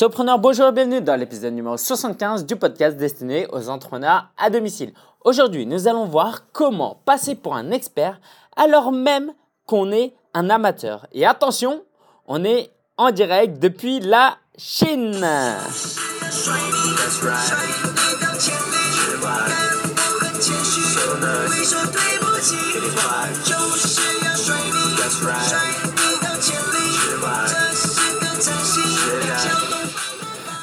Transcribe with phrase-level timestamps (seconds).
[0.00, 4.94] Surpreneur, bonjour et bienvenue dans l'épisode numéro 75 du podcast destiné aux entrepreneurs à domicile.
[5.26, 8.18] Aujourd'hui, nous allons voir comment passer pour un expert
[8.56, 9.34] alors même
[9.66, 11.06] qu'on est un amateur.
[11.12, 11.82] Et attention,
[12.26, 15.22] on est en direct depuis la Chine.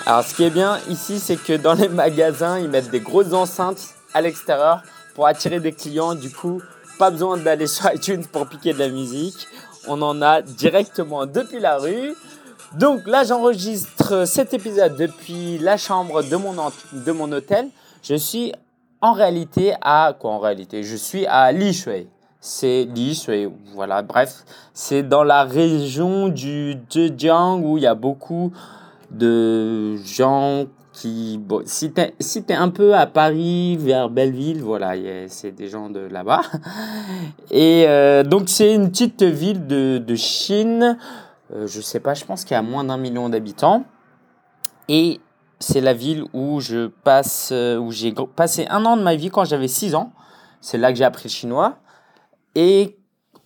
[0.09, 3.33] Alors, ce qui est bien ici, c'est que dans les magasins, ils mettent des grosses
[3.33, 4.81] enceintes à l'extérieur
[5.15, 6.15] pour attirer des clients.
[6.15, 6.61] Du coup,
[6.97, 9.35] pas besoin d'aller sur iTunes pour piquer de la musique.
[9.85, 12.15] On en a directement depuis la rue.
[12.79, 17.67] Donc là, j'enregistre cet épisode depuis la chambre de mon, hôtel.
[18.01, 18.53] Je suis
[19.01, 20.83] en réalité à quoi en réalité?
[20.83, 22.07] Je suis à Li Shui.
[22.39, 27.95] C'est Li Shui, voilà, bref, c'est dans la région du Zhejiang où il y a
[27.95, 28.53] beaucoup
[29.11, 34.93] de gens qui si tu si es un peu à Paris vers Belleville voilà
[35.27, 36.41] c'est des gens de là-bas.
[37.51, 40.97] Et euh, donc c'est une petite ville de, de Chine.
[41.53, 43.85] Euh, je sais pas je pense qu'il y a moins d'un million d'habitants.
[44.89, 45.19] Et
[45.59, 49.67] c'est la ville où euh, où j'ai passé un an de ma vie quand j'avais
[49.67, 50.13] 6 ans.
[50.61, 51.77] C'est là que j'ai appris le chinois.
[52.55, 52.97] Et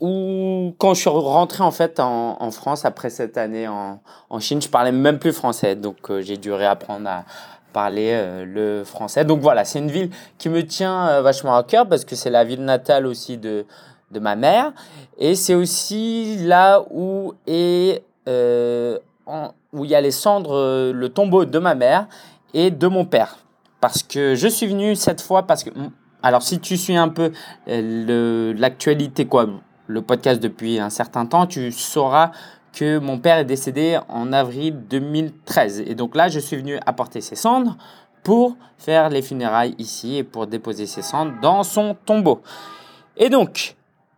[0.02, 3.99] ou quand je suis rentré en fait en, France après cette année en,
[4.39, 7.23] Chine, je parlais même plus français, donc euh, j'ai dû réapprendre à
[7.71, 9.23] parler euh, le français.
[9.23, 12.31] Donc voilà, c'est une ville qui me tient euh, vachement à cœur parce que c'est
[12.31, 13.66] la ville natale aussi de
[14.09, 14.73] de ma mère
[15.17, 21.59] et c'est aussi là où est où il y a les cendres, le tombeau de
[21.59, 22.07] ma mère
[22.53, 23.38] et de mon père.
[23.79, 25.69] Parce que je suis venu cette fois parce que
[26.23, 27.31] alors si tu suis un peu
[27.67, 29.45] l'actualité quoi
[29.92, 32.31] le podcast depuis un certain temps, tu sauras
[32.73, 35.84] que mon père est décédé en avril 2013.
[35.86, 37.78] Et donc là, je suis venu apporter ses cendres
[38.23, 42.42] pour faire les funérailles ici et pour déposer ses cendres dans son tombeau.
[43.18, 43.75] Et donc,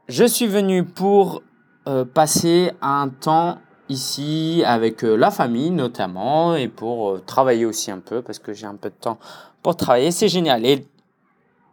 [0.08, 1.42] je suis venu pour
[1.88, 3.58] euh, passer un temps
[3.90, 8.54] ici avec euh, la famille notamment et pour euh, travailler aussi un peu parce que
[8.54, 9.18] j'ai un peu de temps
[9.64, 10.12] pour travailler.
[10.12, 10.66] C'est génial.
[10.66, 10.86] Et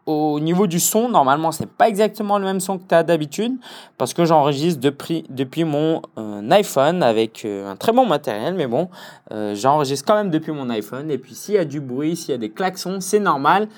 [0.07, 3.57] au niveau du son, normalement, c'est pas exactement le même son que tu as d'habitude
[3.99, 8.67] parce que j'enregistre depuis, depuis mon euh, iPhone avec euh, un très bon matériel, mais
[8.67, 8.89] bon,
[9.31, 11.11] euh, j'enregistre quand même depuis mon iPhone.
[11.11, 13.69] Et puis, s'il y a du bruit, s'il y a des klaxons, c'est normal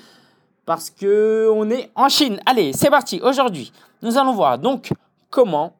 [0.65, 2.39] parce que on est en Chine.
[2.45, 3.19] Allez, c'est parti.
[3.21, 4.91] Aujourd'hui, nous allons voir donc
[5.29, 5.73] comment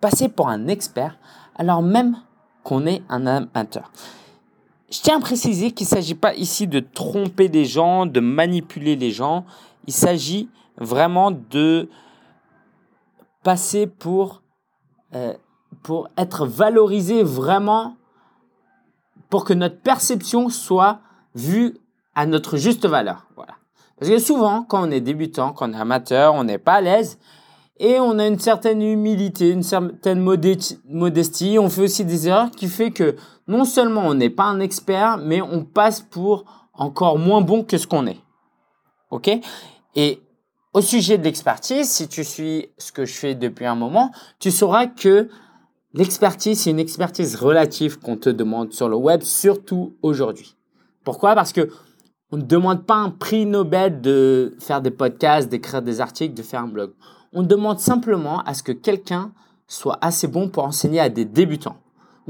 [0.00, 1.16] passer pour un expert
[1.56, 2.16] alors même
[2.64, 3.90] qu'on est un amateur.
[4.90, 8.96] Je tiens à préciser qu'il ne s'agit pas ici de tromper des gens, de manipuler
[8.96, 9.44] les gens.
[9.86, 11.88] Il s'agit vraiment de
[13.44, 14.42] passer pour,
[15.14, 15.34] euh,
[15.84, 17.96] pour être valorisé vraiment,
[19.28, 20.98] pour que notre perception soit
[21.36, 21.78] vue
[22.16, 23.28] à notre juste valeur.
[23.36, 23.54] Voilà.
[23.96, 26.80] Parce que souvent, quand on est débutant, quand on est amateur, on n'est pas à
[26.80, 27.18] l'aise
[27.78, 31.58] et on a une certaine humilité, une certaine modestie.
[31.58, 33.16] On fait aussi des erreurs qui fait que
[33.50, 37.76] non seulement on n'est pas un expert, mais on passe pour encore moins bon que
[37.76, 38.20] ce qu'on est.
[39.10, 39.28] OK?
[39.96, 40.22] Et
[40.72, 44.52] au sujet de l'expertise, si tu suis ce que je fais depuis un moment, tu
[44.52, 45.28] sauras que
[45.94, 50.56] l'expertise, c'est une expertise relative qu'on te demande sur le web, surtout aujourd'hui.
[51.04, 51.34] Pourquoi?
[51.34, 51.68] Parce que
[52.30, 56.42] on ne demande pas un prix Nobel de faire des podcasts, d'écrire des articles, de
[56.42, 56.92] faire un blog.
[57.32, 59.32] On demande simplement à ce que quelqu'un
[59.66, 61.78] soit assez bon pour enseigner à des débutants.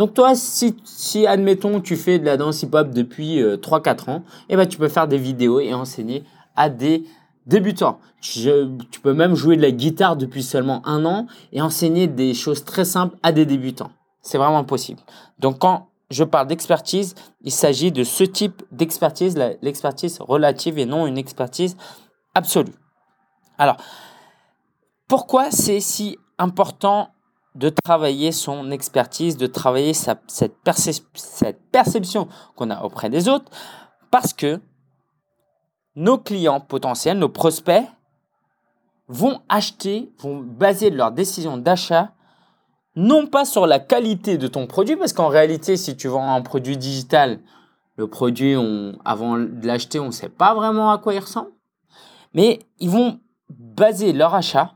[0.00, 4.24] Donc toi, si, si admettons tu fais de la danse hip-hop depuis 3-4 euh, ans,
[4.48, 6.24] eh ben, tu peux faire des vidéos et enseigner
[6.56, 7.04] à des
[7.44, 7.98] débutants.
[8.22, 12.64] tu peux même jouer de la guitare depuis seulement un an et enseigner des choses
[12.64, 13.90] très simples à des débutants.
[14.22, 15.00] C'est vraiment possible.
[15.38, 21.06] Donc quand je parle d'expertise, il s'agit de ce type d'expertise, l'expertise relative et non
[21.06, 21.76] une expertise
[22.34, 22.72] absolue.
[23.58, 23.76] Alors,
[25.08, 27.10] pourquoi c'est si important
[27.60, 32.26] de travailler son expertise, de travailler cette, cette perception
[32.56, 33.50] qu'on a auprès des autres
[34.10, 34.60] Parce que
[35.94, 37.84] nos clients potentiels, nos prospects,
[39.08, 42.12] vont acheter, vont baser leur décision d'achat
[42.96, 46.40] non pas sur la qualité de ton produit, parce qu'en réalité, si tu vends un
[46.40, 47.40] produit digital,
[47.96, 48.56] le produit,
[49.04, 51.50] avant de l'acheter, on ne sait pas vraiment à quoi il ressemble,
[52.32, 53.20] mais ils vont
[53.50, 54.74] baser leur achat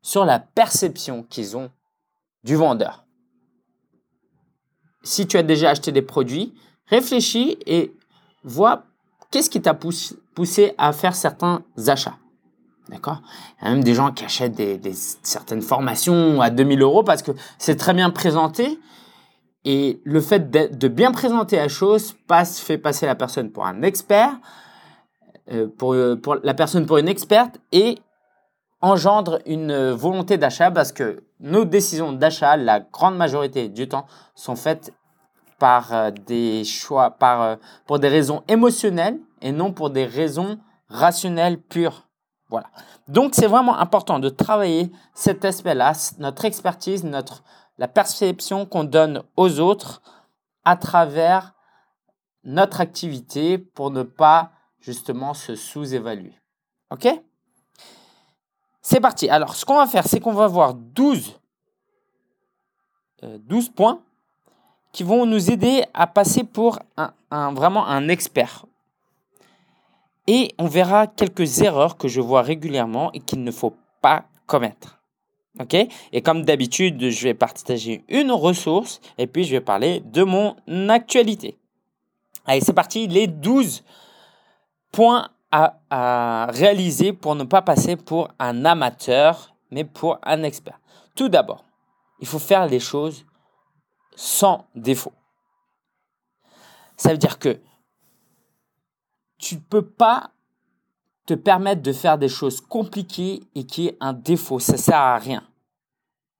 [0.00, 1.70] sur la perception qu'ils ont
[2.44, 3.04] du vendeur.
[5.02, 6.54] Si tu as déjà acheté des produits,
[6.86, 7.92] réfléchis et
[8.44, 8.84] vois
[9.30, 12.16] qu'est-ce qui t'a poussé à faire certains achats.
[12.88, 13.22] D'accord?
[13.60, 14.78] Il y a même des gens qui achètent des,
[15.22, 18.78] certaines formations à 2000 euros parce que c'est très bien présenté.
[19.64, 23.80] Et le fait de bien présenter la chose passe, fait passer la personne pour un
[23.80, 24.32] expert,
[25.50, 27.98] euh, pour, pour la personne pour une experte et
[28.82, 34.56] engendre une volonté d'achat parce que nos décisions d'achat, la grande majorité du temps, sont
[34.56, 34.92] faites
[35.58, 37.56] par euh, des choix, par, euh,
[37.86, 40.58] pour des raisons émotionnelles et non pour des raisons
[40.88, 42.08] rationnelles pures.
[42.48, 42.66] Voilà.
[43.08, 47.44] Donc, c'est vraiment important de travailler cet aspect-là, notre expertise, notre,
[47.78, 50.00] la perception qu'on donne aux autres
[50.64, 51.54] à travers
[52.42, 56.38] notre activité pour ne pas justement se sous-évaluer.
[56.90, 57.08] OK?
[58.86, 59.30] C'est parti.
[59.30, 61.40] Alors, ce qu'on va faire, c'est qu'on va voir 12,
[63.22, 64.02] 12 euh, points
[64.92, 66.78] qui vont nous aider à passer pour
[67.30, 68.66] vraiment un expert.
[70.26, 75.00] Et on verra quelques erreurs que je vois régulièrement et qu'il ne faut pas commettre.
[75.60, 75.74] OK?
[76.12, 80.56] Et comme d'habitude, je vais partager une ressource et puis je vais parler de mon
[80.90, 81.56] actualité.
[82.44, 83.82] Allez, c'est parti, les 12
[84.92, 85.30] points
[85.90, 90.80] à, réaliser pour ne pas passer pour un amateur, mais pour un expert.
[91.14, 91.64] Tout d'abord,
[92.20, 93.24] il faut faire les choses
[94.16, 95.12] sans défaut.
[96.96, 97.60] Ça veut dire que
[99.38, 100.30] tu ne peux pas
[101.26, 104.58] te permettre de faire des choses compliquées et qui est un défaut.
[104.58, 105.44] Ça sert à rien.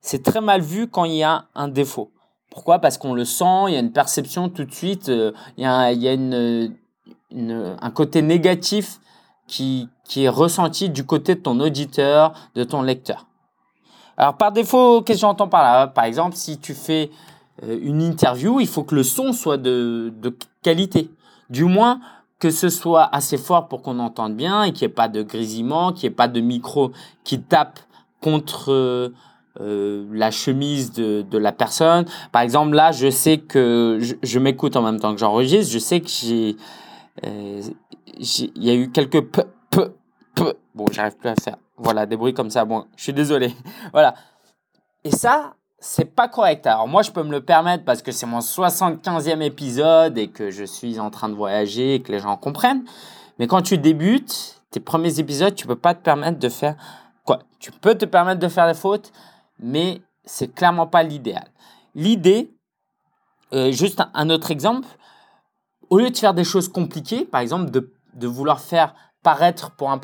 [0.00, 2.12] C'est très mal vu quand il y a un défaut.
[2.50, 2.78] Pourquoi?
[2.78, 5.66] Parce qu'on le sent, il y a une perception tout de suite, euh, il y
[5.66, 6.76] a, il y a une,
[7.80, 9.00] un côté négatif
[9.46, 13.26] qui, qui est ressenti du côté de ton auditeur, de ton lecteur.
[14.16, 15.86] Alors par défaut, qu'est-ce que j'entends par là?
[15.86, 17.10] Par exemple, si tu fais
[17.62, 21.10] euh, une interview, il faut que le son soit de, de qualité.
[21.50, 22.00] Du moins,
[22.38, 25.22] que ce soit assez fort pour qu'on entende bien et qu'il n'y ait pas de
[25.22, 26.92] grésillement, qu'il n'y ait pas de micro
[27.24, 27.80] qui tape
[28.20, 29.08] contre euh,
[29.60, 32.06] euh, la chemise de, de, la personne.
[32.32, 35.72] Par exemple, là, je sais que je, m'écoute en même temps que j'enregistre.
[35.72, 36.56] Je sais que j'ai,
[38.18, 39.80] il y a eu quelques p, p,
[40.34, 40.44] p.
[40.74, 41.56] Bon, j'arrive plus à faire.
[41.76, 42.64] Voilà, des bruits comme ça.
[42.64, 43.54] Bon, je suis désolé.
[43.92, 44.14] voilà.
[45.04, 46.66] Et ça, c'est pas correct.
[46.66, 50.50] Alors moi, je peux me le permettre parce que c'est mon 75e épisode et que
[50.50, 52.84] je suis en train de voyager et que les gens comprennent.
[53.38, 56.76] Mais quand tu débutes, tes premiers épisodes, tu peux pas te permettre de faire
[57.24, 59.12] quoi Tu peux te permettre de faire des fautes,
[59.58, 61.48] mais c'est clairement pas l'idéal.
[61.94, 62.54] L'idée,
[63.52, 64.88] euh, juste un, autre exemple,
[65.90, 69.90] au lieu de faire des choses compliquées, par exemple de, de vouloir faire paraître pour
[69.90, 69.98] un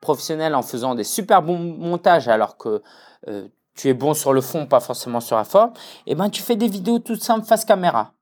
[0.00, 2.82] professionnel en faisant des super bons montages alors que
[3.28, 5.72] euh, tu es bon sur le fond, pas forcément sur la forme,
[6.06, 8.12] et eh ben tu fais des vidéos toutes simples face caméra.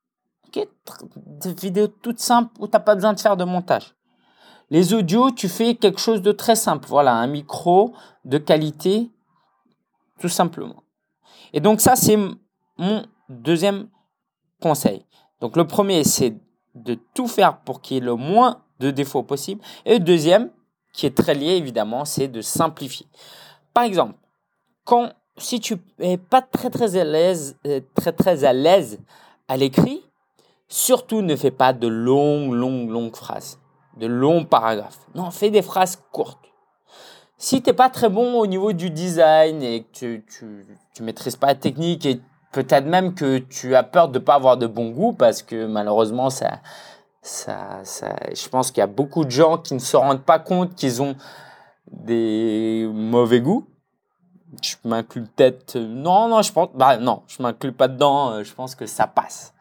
[1.16, 3.94] Des vidéos toutes simples où tu n'as pas besoin de faire de montage.
[4.70, 6.88] Les audios, tu fais quelque chose de très simple.
[6.88, 7.94] Voilà, un micro
[8.25, 9.10] de qualité,
[10.20, 10.82] tout simplement.
[11.52, 12.16] Et donc ça, c'est
[12.78, 13.88] mon deuxième
[14.60, 15.04] conseil.
[15.40, 16.36] Donc le premier, c'est
[16.75, 19.61] de tout faire pour qu'il y ait le moins de défauts possible.
[19.85, 20.50] Et le deuxième,
[20.93, 23.06] qui est très lié évidemment, c'est de simplifier.
[23.73, 24.15] Par exemple,
[24.85, 29.00] quand si tu es pas très très à l'aise, euh, très très à l'aise
[29.49, 30.03] à l'écrit,
[30.69, 33.59] surtout ne fais pas de longues, longues, longues phrases,
[33.97, 35.00] de longs paragraphes.
[35.15, 36.38] Non, fais des phrases courtes.
[37.37, 41.03] Si tu n'es pas très bon au niveau du design et que tu, tu, tu
[41.03, 42.20] maîtrises pas la technique et
[42.53, 46.31] peut-être même que tu as peur de pas avoir de bon goût parce que malheureusement,
[46.31, 46.61] ça,
[47.25, 50.39] ça, ça, je pense qu'il y a beaucoup de gens qui ne se rendent pas
[50.39, 51.17] compte qu'ils ont
[51.91, 53.67] des mauvais goûts
[54.63, 55.79] je m'inclus peut-être.
[55.79, 56.69] Non, non, je pense.
[56.75, 58.31] Bah non, je m'inclus pas dedans.
[58.31, 59.55] Euh, je pense que ça passe.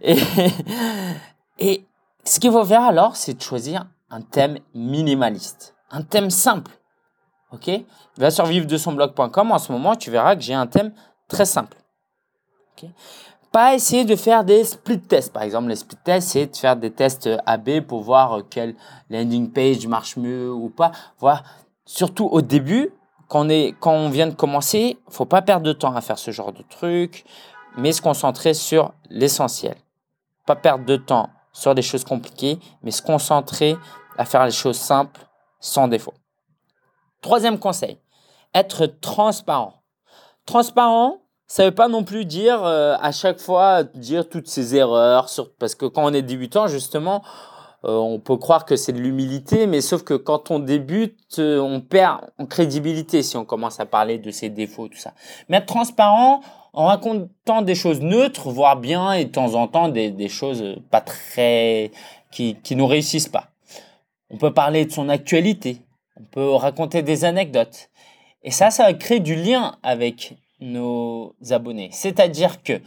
[0.00, 0.16] Et,
[1.58, 1.86] et
[2.24, 6.70] ce qu'il faut faire alors, c'est de choisir un thème minimaliste, un thème simple.
[7.52, 7.70] Ok?
[8.16, 9.52] Va sur vivre de son blog.com.
[9.52, 10.92] En ce moment, tu verras que j'ai un thème
[11.28, 11.76] très simple.
[12.72, 12.88] Ok?
[13.52, 15.32] Pas essayer de faire des split tests.
[15.32, 18.74] Par exemple, les split tests, c'est de faire des tests AB pour voir quelle
[19.10, 20.90] landing page marche mieux ou pas.
[21.18, 21.42] Voilà.
[21.84, 22.90] Surtout au début,
[23.28, 26.18] quand on, est, quand on vient de commencer, faut pas perdre de temps à faire
[26.18, 27.24] ce genre de truc,
[27.76, 29.76] mais se concentrer sur l'essentiel.
[30.46, 33.76] Pas perdre de temps sur des choses compliquées, mais se concentrer
[34.16, 35.26] à faire les choses simples
[35.60, 36.14] sans défaut.
[37.20, 37.98] Troisième conseil,
[38.54, 39.82] être transparent.
[40.44, 41.21] Transparent,
[41.52, 45.28] ça veut pas non plus dire euh, à chaque fois dire toutes ces erreurs,
[45.58, 47.22] parce que quand on est débutant, justement,
[47.84, 51.60] euh, on peut croire que c'est de l'humilité, mais sauf que quand on débute, euh,
[51.60, 55.12] on perd en crédibilité si on commence à parler de ses défauts, tout ça.
[55.50, 56.40] Mais être transparent
[56.72, 60.64] en racontant des choses neutres, voire bien, et de temps en temps des, des choses
[60.90, 61.90] pas très...
[62.30, 63.48] qui, qui nous réussissent pas.
[64.30, 65.82] On peut parler de son actualité,
[66.18, 67.90] on peut raconter des anecdotes.
[68.42, 71.90] Et ça, ça va créer du lien avec nos abonnés.
[71.92, 72.80] C'est-à-dire que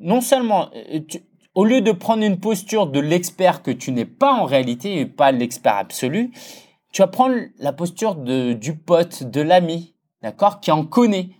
[0.00, 1.00] non seulement, euh,
[1.54, 5.06] au lieu de prendre une posture de l'expert que tu n'es pas en réalité, et
[5.06, 6.32] pas l'expert absolu,
[6.92, 11.30] tu vas prendre la posture de, du pote, de l'ami, d'accord, qui en connaît.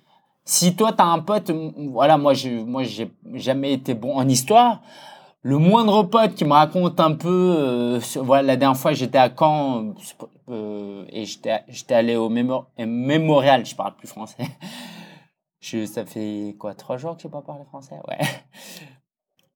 [0.45, 1.51] Si toi, tu as un pote,
[1.91, 4.83] voilà, moi, je, moi, j'ai jamais été bon en histoire.
[5.43, 9.31] Le moindre pote qui me raconte un peu, euh, voilà, la dernière fois, j'étais à
[9.31, 9.95] Caen
[10.49, 14.45] euh, et j'étais allé au mémorial, je parle plus français.
[15.61, 17.95] Je, ça fait quoi, trois jours que je n'ai pas parlé français?
[18.07, 18.19] Ouais.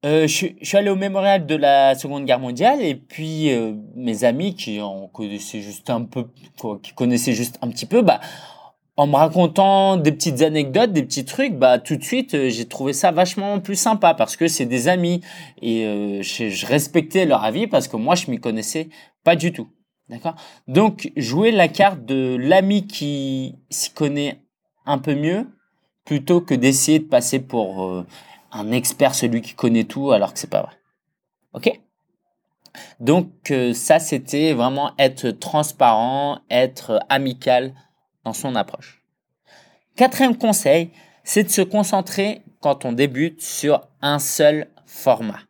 [0.07, 4.23] Euh, je, suis allé au mémorial de la Seconde Guerre mondiale et puis euh, mes
[4.23, 8.21] amis qui en connaissaient juste un peu, quoi, qui connaissaient juste un petit peu, bah,
[8.99, 12.67] en me racontant des petites anecdotes, des petits trucs, bah tout de suite euh, j'ai
[12.67, 15.21] trouvé ça vachement plus sympa parce que c'est des amis
[15.63, 18.89] et euh, je, je, respectais leur avis parce que moi je m'y connaissais
[19.23, 19.69] pas du tout,
[20.09, 20.35] d'accord?
[20.67, 24.43] Donc jouer la carte de l'ami qui s'y connaît
[24.87, 25.47] un peu mieux
[26.05, 28.07] plutôt que d'essayer de passer pour euh,
[28.51, 30.73] un expert, celui qui connaît tout, alors que c'est pas vrai.
[31.53, 31.81] Ok?
[33.01, 37.75] Donc euh, ça, c'était vraiment être transparent, être amical
[38.25, 39.03] dans son approche.
[39.97, 40.91] Quatrième conseil,
[41.25, 45.41] c'est de se concentrer quand on débute sur un seul format.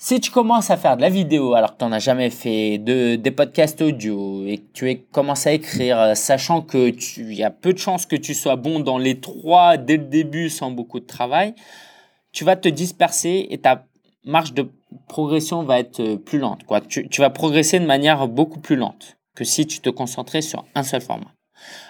[0.00, 2.78] Si tu commences à faire de la vidéo alors que tu n'en as jamais fait,
[2.78, 7.42] de, des podcasts audio et que tu commences à écrire, euh, sachant que il y
[7.42, 10.70] a peu de chances que tu sois bon dans les trois dès le début sans
[10.70, 11.52] beaucoup de travail,
[12.30, 13.86] tu vas te disperser et ta
[14.24, 14.70] marge de
[15.08, 16.62] progression va être euh, plus lente.
[16.62, 16.80] Quoi.
[16.80, 20.64] Tu, tu vas progresser de manière beaucoup plus lente que si tu te concentrais sur
[20.76, 21.32] un seul format.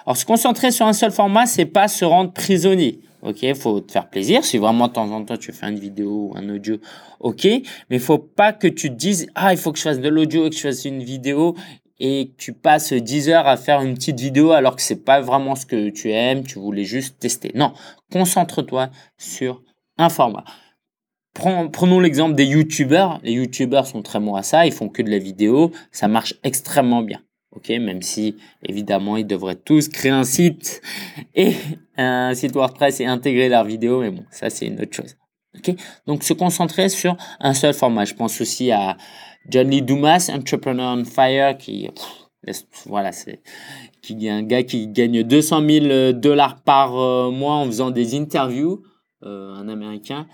[0.07, 3.01] Alors, se concentrer sur un seul format, c'est pas se rendre prisonnier.
[3.23, 4.45] Ok, faut te faire plaisir.
[4.45, 6.79] Si vraiment de temps en temps tu fais une vidéo ou un audio,
[7.21, 7.49] ok.
[7.91, 10.47] Mais faut pas que tu te dises ah il faut que je fasse de l'audio
[10.47, 11.57] et que je fasse une vidéo
[12.01, 15.21] et que tu passes 10 heures à faire une petite vidéo alors que c'est pas
[15.21, 16.45] vraiment ce que tu aimes.
[16.45, 17.51] Tu voulais juste tester.
[17.55, 17.73] Non,
[18.13, 19.63] concentre-toi sur
[19.97, 20.45] un format.
[21.35, 23.21] Prenons l'exemple des youtubeurs.
[23.23, 24.67] Les youtubeurs sont très bons à ça.
[24.67, 25.71] Ils font que de la vidéo.
[25.93, 27.21] Ça marche extrêmement bien.
[27.59, 30.81] Ok, même si évidemment ils devraient tous créer un site
[31.35, 31.55] et
[31.97, 35.17] un site WordPress et intégrer leurs vidéos, mais bon, ça c'est une autre chose.
[35.57, 35.75] Ok,
[36.07, 38.05] donc se concentrer sur un seul format.
[38.05, 38.97] Je pense aussi à
[39.49, 41.91] John Lee Dumas, Entrepreneur on Fire, qui
[42.87, 43.43] voilà, c'est
[44.01, 48.15] qui est un gars qui gagne 200 000 dollars par euh, mois en faisant des
[48.15, 48.85] interviews,
[49.25, 50.29] euh, un Américain.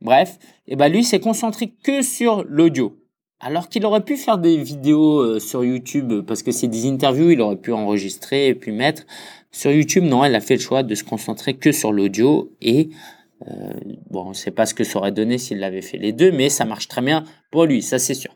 [0.00, 2.96] Bref, et ben lui s'est concentré que sur l'audio.
[3.40, 7.30] Alors qu'il aurait pu faire des vidéos euh, sur YouTube parce que c'est des interviews,
[7.30, 9.04] il aurait pu enregistrer et puis mettre.
[9.52, 12.90] Sur YouTube, non, elle a fait le choix de se concentrer que sur l'audio et
[13.46, 13.72] euh,
[14.10, 16.32] bon, on ne sait pas ce que ça aurait donné s'il avait fait les deux,
[16.32, 18.34] mais ça marche très bien pour lui, ça c'est sûr.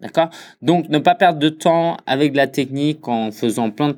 [0.00, 0.30] D'accord?
[0.62, 3.94] Donc, ne pas perdre de temps avec la technique en faisant plein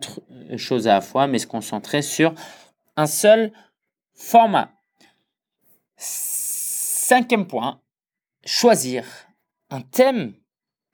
[0.51, 2.35] de choses à la fois, mais se concentrer sur
[2.97, 3.53] un seul
[4.15, 4.73] format.
[5.97, 7.81] Cinquième point,
[8.45, 9.05] choisir
[9.73, 10.35] un thème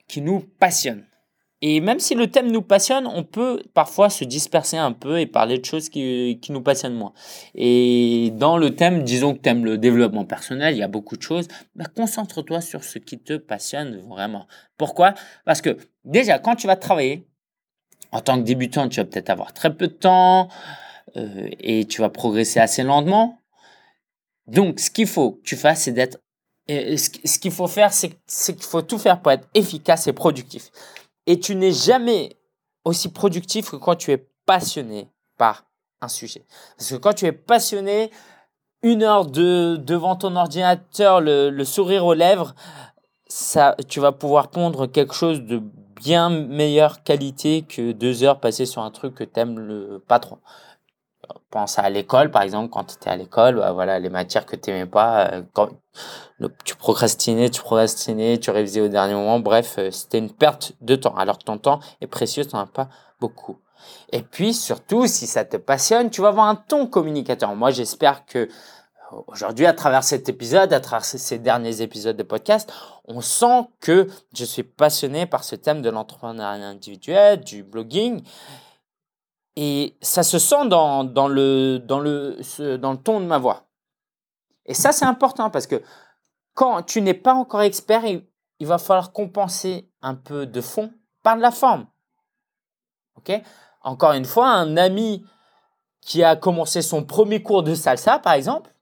[0.06, 1.04] qui nous passionne.
[1.61, 5.26] Et même si le thème nous passionne, on peut parfois se disperser un peu et
[5.26, 7.12] parler de choses qui, qui nous passionnent moins.
[7.56, 11.16] Et dans le thème, disons que tu aimes le développement personnel, il y a beaucoup
[11.16, 14.47] de choses, bah, concentre-toi sur ce qui te passionne vraiment.
[14.76, 15.14] Pourquoi?
[15.44, 17.26] Parce que déjà, quand tu vas travailler,
[18.12, 20.49] en tant que débutant, tu vas peut-être avoir très peu de temps
[21.16, 23.40] euh, et tu vas progresser assez lentement.
[24.47, 26.18] Donc, ce qu'il faut que tu fasses, c'est d'être
[26.68, 30.70] et ce qu'il faut faire, c'est qu'il faut tout faire pour être efficace et productif.
[31.26, 32.37] Et tu n'es jamais
[32.84, 35.08] aussi productif que quand tu es passionné
[35.38, 35.64] par
[36.02, 36.44] un sujet.
[36.76, 38.10] Parce que quand tu es passionné,
[38.82, 42.54] une heure de, devant ton ordinateur, le, sourire aux lèvres,
[43.26, 45.62] ça, tu vas pouvoir pondre quelque chose de
[45.96, 50.38] bien meilleure qualité que deux heures passées sur un truc que t'aimes le patron
[51.50, 54.56] pense à l'école, par exemple, quand tu étais à l'école, bah, voilà, les matières que
[54.56, 55.70] tu n'aimais pas, euh, quand
[56.64, 60.96] tu procrastinais, tu procrastinais, tu révisais au dernier moment, bref, euh, c'était une perte de
[60.96, 61.14] temps.
[61.16, 62.88] Alors que ton temps est précieux, tu n'en as pas
[63.20, 63.58] beaucoup.
[64.10, 67.54] Et puis, surtout, si ça te passionne, tu vas avoir un ton communicateur.
[67.54, 72.22] Moi, j'espère que euh, aujourd'hui, à travers cet épisode, à travers ces derniers épisodes de
[72.22, 72.72] podcast,
[73.06, 78.22] on sent que je suis passionné par ce thème de l'entrepreneuriat individuel, du blogging.
[79.60, 82.38] Et ça se sent dans, le, dans, le,
[82.76, 83.64] dans le ton de ma voix.
[84.66, 85.82] Et ça, c'est important parce que
[86.54, 88.22] quand tu n'es pas encore expert, il,
[88.60, 90.92] va falloir compenser un peu de fond
[91.24, 91.86] par de la forme.
[93.16, 93.32] Ok?
[93.82, 95.26] Encore une fois, un ami
[96.02, 98.72] qui a commencé son premier cours de salsa, par exemple,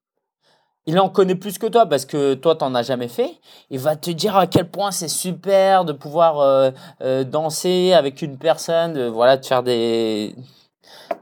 [0.85, 3.41] il en connaît plus que toi parce que toi, tu n'en as jamais fait.
[3.71, 8.21] Il va te dire à quel point c'est super de pouvoir euh, euh, danser avec
[8.21, 10.37] une personne, de, voilà, de faire des,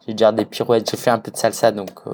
[0.00, 0.90] je vais dire des pirouettes.
[0.90, 2.12] J'ai fait un peu de salsa, donc euh,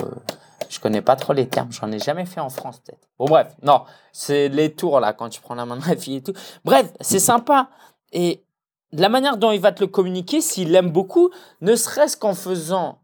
[0.69, 3.09] Je connais pas trop les termes, j'en ai jamais fait en France peut-être.
[3.19, 6.17] Bon bref, non, c'est les tours là quand tu prends la main de la fille
[6.17, 6.35] et tout.
[6.65, 7.69] Bref, c'est sympa
[8.13, 8.45] et
[8.93, 11.31] la manière dont il va te le communiquer, s'il l'aime beaucoup,
[11.61, 12.99] ne serait-ce qu'en faisant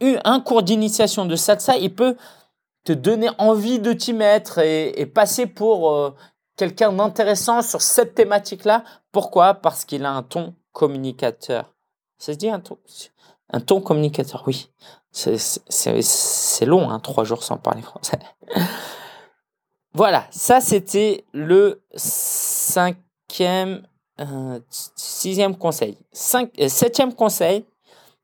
[0.00, 2.16] un cours d'initiation de salsa, il peut
[2.84, 6.14] te donner envie de t'y mettre et, passer pour euh,
[6.56, 8.84] quelqu'un d'intéressant sur cette thématique-là.
[9.12, 9.54] Pourquoi?
[9.54, 11.73] Parce qu'il a un ton communicateur.
[12.18, 12.78] Ça se dit un ton
[13.50, 14.70] Un ton communicateur, oui.
[15.10, 18.18] C'est long, hein, trois jours sans parler français.
[19.92, 23.86] voilà, ça c'était le cinquième,
[24.20, 25.98] euh, sixième conseil.
[26.12, 27.64] Cinq, euh, septième conseil,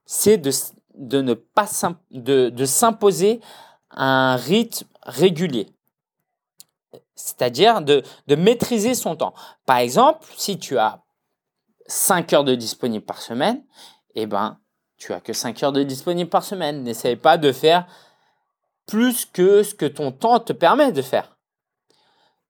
[0.05, 0.51] c'est de,
[0.97, 1.69] de ne pas
[2.11, 3.41] de, de s'imposer
[3.91, 5.69] un rythme régulier.
[7.15, 9.35] C'est-à-dire de, de maîtriser son temps.
[9.67, 11.03] Par exemple, si tu as
[11.91, 13.63] 5 heures de disponible par semaine,
[14.15, 14.59] eh ben,
[14.97, 16.83] tu as que 5 heures de disponible par semaine.
[16.83, 17.87] N'essaye pas de faire
[18.87, 21.37] plus que ce que ton temps te permet de faire.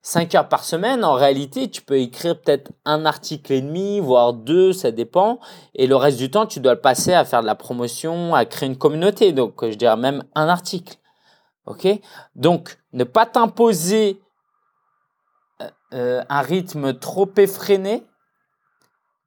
[0.02, 4.32] 5 heures par semaine, en réalité, tu peux écrire peut-être un article et demi, voire
[4.32, 5.40] deux, ça dépend.
[5.74, 8.46] Et le reste du temps, tu dois le passer à faire de la promotion, à
[8.46, 9.32] créer une communauté.
[9.32, 10.96] Donc, je dirais même un article.
[11.66, 11.86] OK?
[12.34, 14.20] Donc, ne pas t'imposer
[15.60, 18.06] euh, euh, un rythme trop effréné.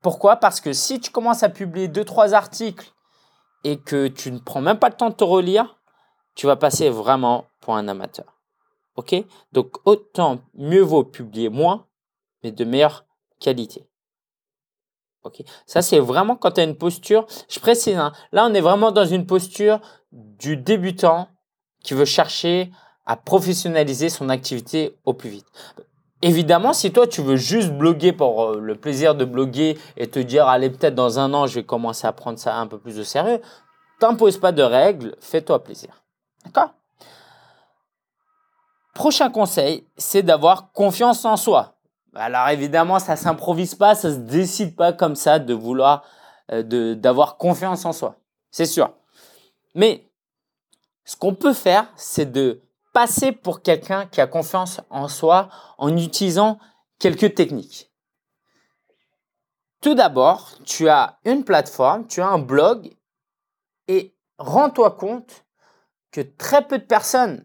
[0.04, 0.36] Pourquoi?
[0.36, 2.94] Parce que si tu commences à publier deux, trois articles
[3.64, 5.80] et que tu ne prends même pas le temps de te relire,
[6.36, 8.26] tu vas passer vraiment pour un amateur.
[8.98, 9.16] OK?
[9.54, 11.88] Donc, autant mieux vaut publier moins,
[12.44, 13.06] mais de meilleure
[13.40, 13.88] qualité.
[15.24, 15.42] OK?
[15.66, 17.26] Ça, c'est vraiment quand tu as une posture.
[17.48, 19.80] Je précise, hein, là, on est vraiment dans une posture
[20.12, 21.30] du débutant
[21.82, 22.72] qui veut chercher
[23.06, 25.48] à professionnaliser son activité au plus vite.
[26.26, 30.20] Évidemment, si toi tu veux juste bloguer pour euh, le plaisir de bloguer et te
[30.20, 32.96] dire allez peut-être dans un an je vais commencer à prendre ça un peu plus
[32.96, 33.42] de sérieux,
[34.00, 36.02] t'impose pas de règles, fais-toi plaisir.
[36.46, 36.70] D'accord?
[38.94, 41.76] Prochain conseil, c'est d'avoir confiance en soi.
[42.16, 46.06] Alors évidemment, ça s'improvise pas, ça se décide pas comme ça de vouloir
[46.54, 48.16] euh, d'avoir confiance en soi.
[48.50, 48.92] C'est sûr.
[49.76, 50.08] Mais
[51.04, 52.62] ce qu'on peut faire, c'est de
[52.94, 56.60] passer pour quelqu'un qui a confiance en soi en utilisant
[57.00, 57.92] quelques techniques.
[59.82, 62.96] Tout d'abord, tu as une plateforme, tu as un blog
[63.90, 65.44] et rends-toi compte
[66.12, 67.44] que très peu de personnes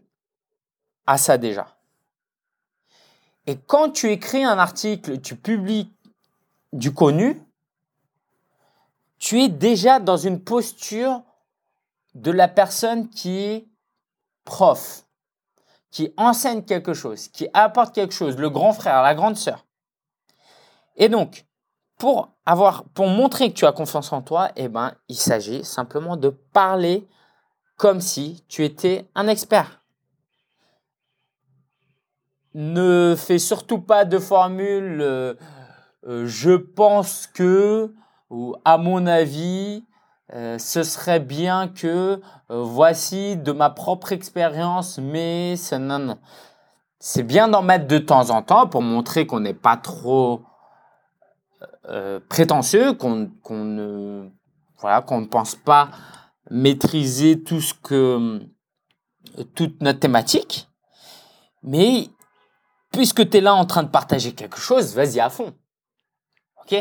[1.07, 1.75] ont ça déjà.
[3.47, 5.91] Et quand tu écris un article, tu publies
[6.71, 7.41] du connu,
[9.17, 11.23] tu es déjà dans une posture
[12.13, 13.67] de la personne qui est
[14.45, 15.03] prof,
[15.91, 19.65] qui enseigne quelque chose, qui apporte quelque chose, le grand frère, la grande sœur.
[20.95, 21.45] Et donc,
[21.97, 26.17] pour avoir, pour montrer que tu as confiance en toi, eh ben, il s'agit simplement
[26.17, 27.07] de parler
[27.77, 29.83] comme si tu étais un expert.
[32.53, 35.33] Ne fais surtout pas de formule euh,
[36.07, 37.93] euh, je pense que
[38.29, 39.85] ou à mon avis
[40.33, 46.19] euh, ce serait bien que euh, voici de ma propre expérience, mais non, non.
[46.99, 50.43] C'est bien d'en mettre de temps en temps pour montrer qu'on n'est pas trop
[51.85, 54.29] euh, prétentieux, qu'on ne
[54.77, 55.89] voilà, qu'on ne pense pas
[56.51, 58.39] maîtriser tout ce que
[59.55, 60.69] toute notre thématique.
[61.63, 62.09] Mais
[62.91, 65.53] puisque tu es là en train de partager quelque chose, vas-y à fond.
[66.63, 66.75] OK?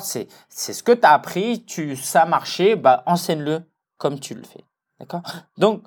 [0.00, 3.62] C'est, ce que tu as appris, tu, ça a marché, bah, enseigne-le
[3.98, 4.64] comme tu le fais.
[5.00, 5.22] D'accord?
[5.58, 5.82] Donc,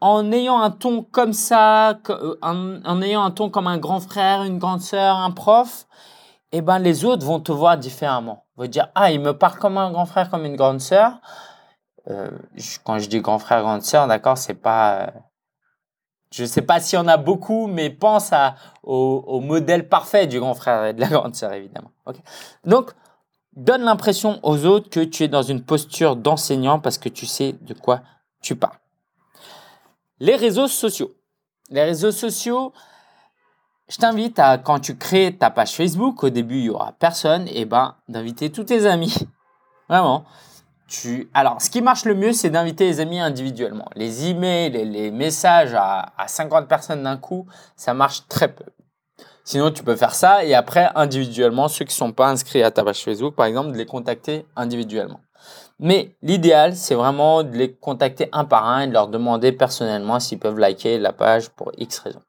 [0.00, 4.44] en ayant un ton comme ça, euh, en, ayant un ton comme un grand frère,
[4.44, 5.86] une grande sœur, un prof,
[6.52, 8.46] eh ben, les autres vont te voir différemment.
[8.56, 11.20] Ils vont dire, ah, il me parle comme un grand frère, comme une grande sœur.
[12.08, 12.30] Euh,
[12.84, 15.06] quand je dis grand frère, grande sœur, d'accord, c'est pas, euh,
[16.30, 18.32] je ne sais pas s'il y en a beaucoup, mais pense
[18.82, 21.90] au, modèle parfait du grand frère et de la grande sœur, évidemment.
[22.64, 22.92] Donc,
[23.56, 27.54] donne l'impression aux autres que tu es dans une posture d'enseignant parce que tu sais
[27.60, 28.02] de quoi
[28.40, 28.78] tu parles.
[30.20, 31.12] Les réseaux sociaux.
[31.70, 32.72] Les réseaux sociaux,
[33.88, 37.48] je t'invite à, quand tu crées ta page Facebook, au début, il n'y aura personne,
[37.48, 39.14] et ben, d'inviter tous tes amis.
[39.88, 40.24] Vraiment.
[41.34, 43.88] Alors, ce qui marche le mieux, c'est d'inviter les amis individuellement.
[43.94, 47.46] Les emails les messages à, 50 personnes d'un coup,
[47.76, 48.64] ça marche très peu.
[49.44, 52.70] Sinon, tu peux faire ça et après, individuellement, ceux qui ne sont pas inscrits à
[52.70, 55.20] ta page Facebook, par exemple, de les contacter individuellement.
[55.78, 60.20] Mais l'idéal, c'est vraiment de les contacter un par un et de leur demander personnellement
[60.20, 62.22] s'ils peuvent liker la page pour X raisons.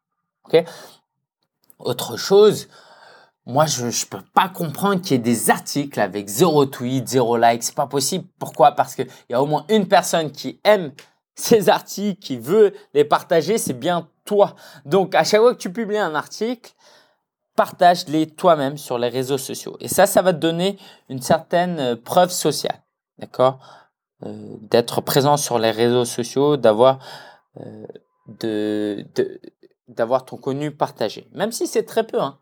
[1.79, 2.67] Autre chose,
[3.49, 7.35] moi, je ne peux pas comprendre qu'il y ait des articles avec zéro tweet, zéro
[7.35, 7.63] like.
[7.63, 8.25] C'est pas possible.
[8.37, 8.73] Pourquoi?
[8.73, 10.91] Parce qu'il y a au moins une personne qui aime
[11.35, 14.55] ces articles, qui veut les partager, c'est bien toi.
[14.85, 16.73] Donc, à chaque fois que tu publies un article,
[17.55, 19.77] partage-les toi-même sur les réseaux sociaux.
[19.79, 20.77] Et ça, ça va te donner
[21.09, 22.83] une certaine euh, preuve sociale.
[23.17, 23.59] D'accord?
[24.25, 26.99] Euh, D'être présent sur les réseaux sociaux, d'avoir
[27.57, 27.87] euh,
[28.27, 29.07] de,
[29.87, 31.27] d'avoir ton contenu partagé.
[31.31, 32.21] Même si c'est très peu.
[32.21, 32.37] Hein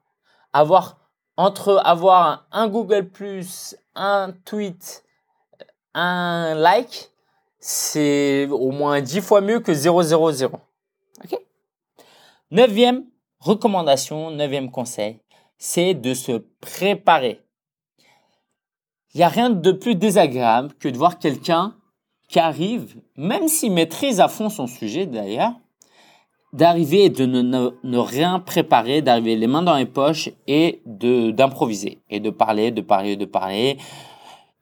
[0.57, 0.97] avoir
[1.37, 3.09] entre avoir un Google
[3.95, 5.03] un tweet,
[5.93, 7.11] un like,
[7.59, 10.51] c'est au moins 10 fois mieux que 000.
[11.23, 11.39] OK?
[12.51, 13.05] Neuvième
[13.39, 15.19] recommandation, neuvième conseil,
[15.57, 17.41] c'est de se préparer.
[19.13, 21.75] Il n'y a rien de plus désagréable que de voir quelqu'un
[22.29, 25.53] qui arrive, même s'il maîtrise à fond son sujet d'ailleurs,
[26.53, 32.01] d'arriver et de ne, rien préparer, d'arriver les mains dans les poches et de d'improviser
[32.09, 33.77] et de parler, de parler, de parler.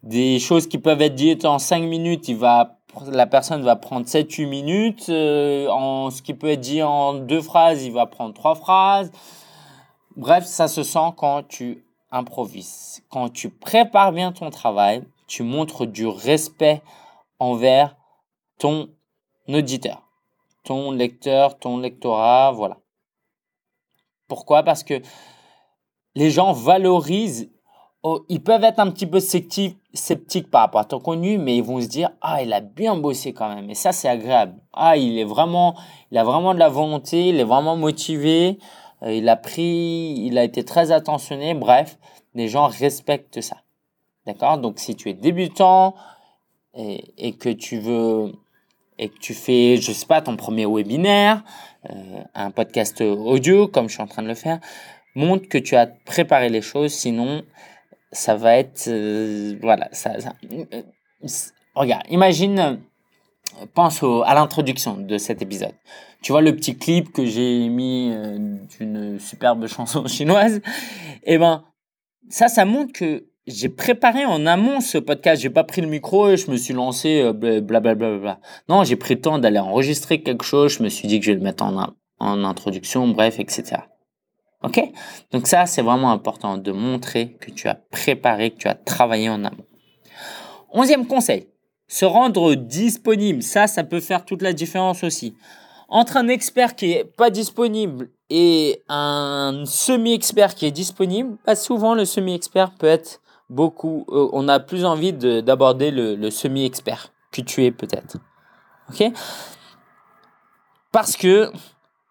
[0.03, 4.05] Des choses qui peuvent être dites en 5 minutes, il va, la personne va prendre
[4.05, 5.05] 7-8 minutes.
[5.09, 9.11] Euh, en, ce qui peut être dit en deux phrases, il va prendre trois phrases.
[10.15, 13.03] Bref, ça se sent quand tu improvises.
[13.09, 16.81] Quand tu prépares bien ton travail, tu montres du respect
[17.39, 17.95] envers
[18.59, 18.89] ton
[19.47, 20.04] auditeur
[20.65, 22.77] ton lecteur, ton lectorat, voilà.
[24.27, 24.63] Pourquoi?
[24.63, 25.01] Parce que
[26.15, 27.51] les gens valorisent,
[28.03, 29.77] oh, ils peuvent être un petit peu sceptiques,
[30.51, 33.33] par rapport à ton contenu, mais ils vont se dire ah il a bien bossé
[33.33, 34.59] quand même, et ça c'est agréable.
[34.73, 35.75] Ah il est vraiment,
[36.11, 38.59] il a vraiment de la volonté, il est vraiment motivé,
[39.03, 41.53] euh, il a pris, il a été très attentionné.
[41.53, 41.97] Bref,
[42.33, 43.57] les gens respectent ça.
[44.25, 44.57] D'accord?
[44.57, 45.95] Donc si tu es débutant
[46.73, 48.33] et que tu veux
[48.97, 51.43] et que tu fais, je sais pas, ton premier webinaire,
[51.89, 54.59] euh, un podcast audio comme je suis en train de le faire,
[55.15, 57.43] montre que tu as préparé les choses, sinon
[58.11, 60.13] ça va être, euh, voilà, ça,
[60.51, 60.81] euh,
[61.73, 62.79] regarde, imagine,
[63.73, 65.73] pense à l'introduction de cet épisode.
[66.21, 68.11] Tu vois le petit clip que j'ai mis
[68.77, 70.57] d'une superbe chanson chinoise,
[71.23, 71.63] et eh ben
[72.29, 75.41] ça, ça montre que j'ai préparé en amont ce podcast.
[75.41, 78.07] J'ai pas pris le micro et je me suis lancé blablabla.
[78.07, 80.77] Euh, bla, bla, Non, j'ai pris le temps d'aller enregistrer quelque chose.
[80.77, 83.81] Je me suis dit que je vais le mettre en, en introduction, bref, etc.
[84.63, 84.81] Ok?
[85.31, 89.29] Donc ça, c'est vraiment important de montrer que tu as préparé, que tu as travaillé
[89.29, 89.65] en amont.
[90.71, 91.47] Onzième conseil,
[91.87, 93.43] se rendre disponible.
[93.43, 95.35] Ça, ça peut faire toute la différence aussi.
[95.87, 101.93] Entre un expert qui est pas disponible et un semi-expert qui est disponible, bah, souvent
[101.93, 107.63] le semi-expert peut être beaucoup, euh, on a plus envie d'aborder le, semi-expert que tu
[107.65, 108.17] es peut-être.
[108.89, 109.11] Ok?
[110.91, 111.51] Parce que,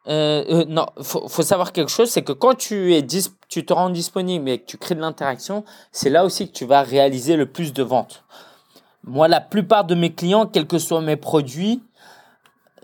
[0.06, 3.06] euh, euh, non, faut, faut savoir quelque chose, c'est que quand tu, es
[3.48, 6.66] tu te rends disponible et que tu crées de l'interaction, c'est là aussi que tu
[6.66, 8.24] vas réaliser le plus de ventes.
[9.02, 11.82] Moi, la plupart de mes clients, quels que soient mes produits,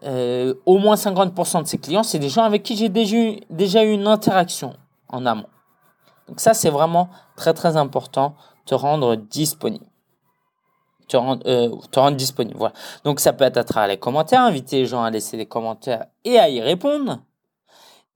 [0.03, 3.19] au moins 50% de ces clients, c'est des gens avec qui j'ai déjà,
[3.51, 4.75] déjà eu une interaction
[5.09, 5.47] en amont.
[6.31, 9.85] Donc ça, c'est vraiment très très important, te rendre disponible.
[11.09, 12.57] Te rendre, euh, te rendre disponible.
[12.57, 12.73] Voilà.
[13.03, 16.07] Donc ça peut être à travers les commentaires, inviter les gens à laisser des commentaires
[16.25, 17.19] et à y répondre.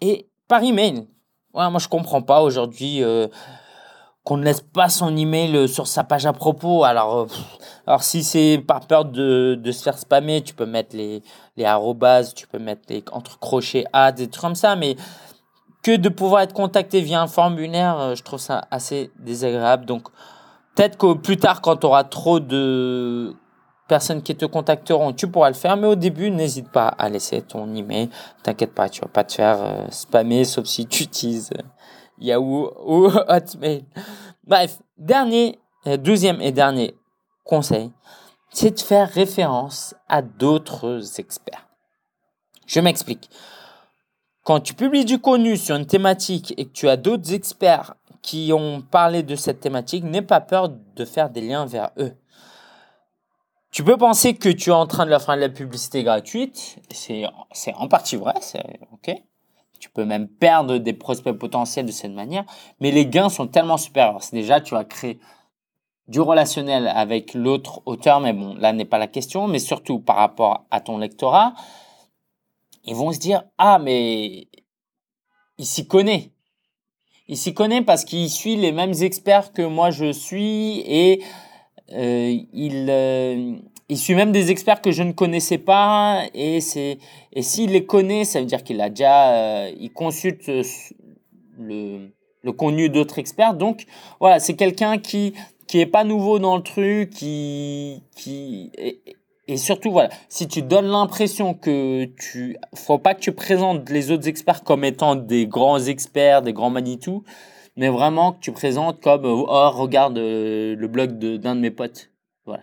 [0.01, 1.09] Et par email.
[1.55, 3.27] Ouais, moi je comprends pas aujourd'hui euh,
[4.23, 6.85] qu'on ne laisse pas son email euh, sur sa page à propos.
[6.85, 7.27] Alors,
[7.85, 11.21] alors si c'est par peur de, de, se faire spammer, tu peux mettre les,
[11.57, 14.77] les arrobases, tu peux mettre les entre crochets ads, des trucs comme ça.
[14.77, 14.95] Mais
[15.85, 19.85] que de pouvoir être contacté via un formulaire, euh, je trouve ça assez désagréable.
[19.85, 20.09] Donc,
[20.75, 23.37] peut-être que plus tard, quand tu auras trop de
[23.87, 25.77] personnes qui te contacteront, tu pourras le faire.
[25.77, 28.09] Mais au début, n'hésite pas à laisser ton email.
[28.43, 31.63] T'inquiète pas, tu vas pas te faire euh, spammer, sauf si tu utilises euh,
[32.19, 33.85] Yahoo ou Hotmail.
[34.47, 35.59] Bref, dernier,
[35.99, 36.95] deuxième et dernier
[37.45, 37.93] conseil,
[38.51, 41.67] c'est de faire référence à d'autres experts.
[42.67, 43.29] Je m'explique.
[44.45, 48.53] Quand tu publies du contenu sur une thématique et que tu as d'autres experts qui
[48.53, 52.13] ont parlé de cette thématique, n'aie pas peur de faire des liens vers eux.
[53.71, 56.77] Tu peux penser que tu es en train de leur faire de la publicité gratuite,
[56.91, 57.25] c'est
[57.75, 58.35] en partie vrai,
[58.93, 59.17] ok.
[59.81, 62.45] Tu peux même perdre des prospects potentiels de cette manière,
[62.81, 64.21] mais les gains sont tellement supérieurs.
[64.31, 65.21] Déjà, tu as créé
[66.07, 70.17] du relationnel avec l'autre auteur, mais bon, là n'est pas la question, mais surtout par
[70.17, 71.55] rapport à ton lectorat,
[72.85, 74.49] ils vont se dire ah mais
[75.59, 76.31] il s'y connaît.
[77.27, 81.23] Il s'y connaît parce qu'il suit les mêmes experts que moi je suis et
[81.93, 83.55] euh, il euh,
[83.89, 86.99] il suit même des experts que je ne connaissais pas et c'est
[87.33, 90.51] et s'il les connaît ça veut dire qu'il a déjà euh, il consulte
[91.59, 92.11] le
[92.45, 93.55] le contenu d'autres experts.
[93.55, 93.87] Donc
[94.21, 95.35] voilà, c'est quelqu'un qui
[95.67, 98.71] qui est pas nouveau dans le truc, qui qui
[99.47, 104.11] et, surtout voilà, si tu donnes l'impression que tu faut pas que tu présentes les
[104.11, 107.25] autres experts comme étant des grands experts, des grands Manitou,
[107.77, 112.11] mais vraiment que tu présentes comme oh regarde euh, le blog d'un de, mes potes.
[112.47, 112.63] Voilà.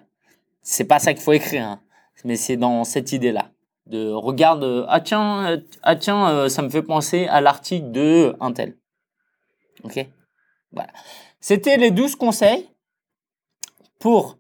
[0.62, 1.82] C'est pas ça qu'il faut écrire, hein,
[2.24, 3.52] mais c'est dans cette idée là
[3.88, 8.36] de regarde ah tiens euh, ah tiens euh, ça me fait penser à l'article de
[8.40, 8.78] Intel.
[9.84, 10.06] OK
[10.72, 10.92] Voilà.
[11.40, 12.70] C'était les 12 conseils
[14.00, 14.38] pour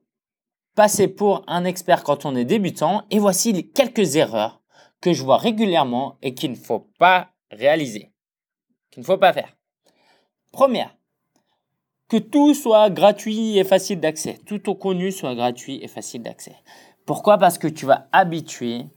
[0.81, 4.63] passer pour un expert quand on est débutant et voici les quelques erreurs
[4.99, 8.11] que je vois régulièrement et qu'il ne faut pas réaliser.
[8.89, 9.55] Qu'il ne faut pas faire.
[10.51, 10.97] Première,
[12.09, 14.39] que tout soit gratuit et facile d'accès.
[14.47, 16.55] Tout au connu soit gratuit et facile d'accès.
[17.05, 17.37] Pourquoi?
[17.37, 18.87] Parce que tu vas habituer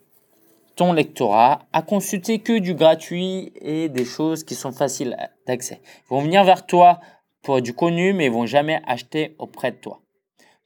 [0.77, 5.83] ton lectorat à consulter que du gratuit et des choses qui sont faciles d'accès.
[5.85, 6.99] Ils vont venir vers toi
[7.42, 10.01] pour du connu, mais ils vont jamais acheter auprès de toi.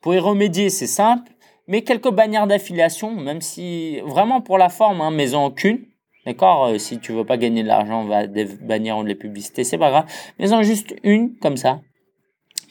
[0.00, 1.32] Pour y remédier, c'est simple,
[1.66, 5.80] mais quelques bannières d'affiliation, même si vraiment pour la forme, hein, mais en qu'une.
[6.24, 9.14] D'accord euh, Si tu veux pas gagner de l'argent, va des bannières ou de les
[9.14, 10.06] publicités, c'est pas grave.
[10.38, 11.80] Mais en juste une, comme ça,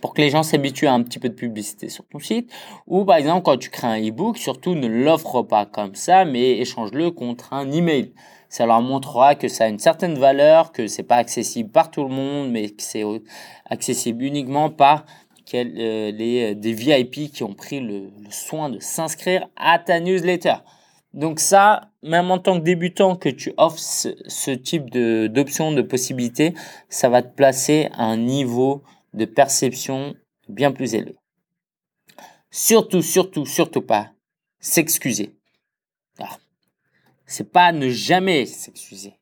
[0.02, 2.52] pour que les gens s'habituent à un petit peu de publicité sur ton site.
[2.86, 6.60] Ou par exemple, quand tu crées un e-book, surtout ne l'offre pas comme ça, mais
[6.60, 8.13] échange-le contre un email.
[8.50, 12.04] Ça leur montrera que ça a une certaine valeur, que c'est pas accessible par tout
[12.04, 13.04] le monde, mais que c'est
[13.66, 15.06] accessible uniquement par
[15.56, 20.56] euh, les, des VIP qui ont pris le, soin de s'inscrire à ta newsletter.
[21.14, 25.82] Donc ça, même en tant que débutant, que tu offres ce, ce type d'options, de,
[25.82, 26.54] possibilités,
[26.90, 28.84] ça va te placer à un niveau
[29.14, 30.16] de perception
[30.50, 31.16] bien plus élevé.
[32.52, 34.12] Surtout, surtout, surtout pas
[34.60, 35.34] s'excuser.
[37.30, 39.14] C'est pas ne jamais s'excuser,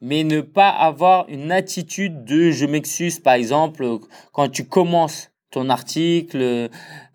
[0.00, 3.98] mais ne pas avoir une attitude de je m'excuse, par exemple,
[4.32, 6.70] quand tu commences ton article.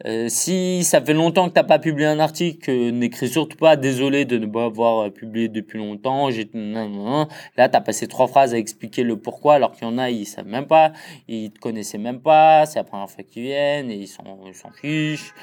[0.06, 3.76] Euh, si ça fait longtemps que tu n'as pas publié un article, n'écris surtout pas
[3.76, 6.30] désolé de ne pas avoir euh, publié depuis longtemps.
[6.30, 6.50] J'ai...
[6.54, 10.12] Là, tu as passé trois phrases à expliquer le pourquoi, alors qu'il y en a,
[10.12, 10.93] ils savent même pas,
[11.28, 14.54] ils te connaissaient même pas, c'est la première fois qu'ils viennent et ils s'en, ils
[14.82, 15.34] fichent.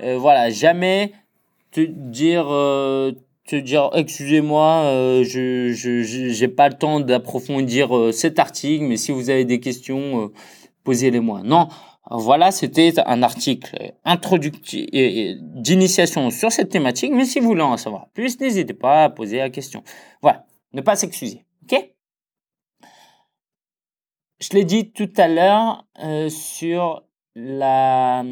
[0.00, 1.12] Euh, voilà, jamais
[1.70, 2.46] te dire...
[3.46, 9.30] te dire excusez-moi je je j'ai pas le temps d'approfondir cet article mais si vous
[9.30, 10.30] avez des questions
[10.84, 11.68] posez-les moi non
[12.10, 18.08] voilà, c'était un article introductif d'initiation sur cette thématique, mais si vous voulez en savoir
[18.14, 19.82] plus, n'hésitez pas à poser la question.
[20.22, 21.90] Voilà, ne pas s'excuser, ok?
[24.40, 27.02] Je l'ai dit tout à l'heure euh, sur
[27.34, 28.24] la,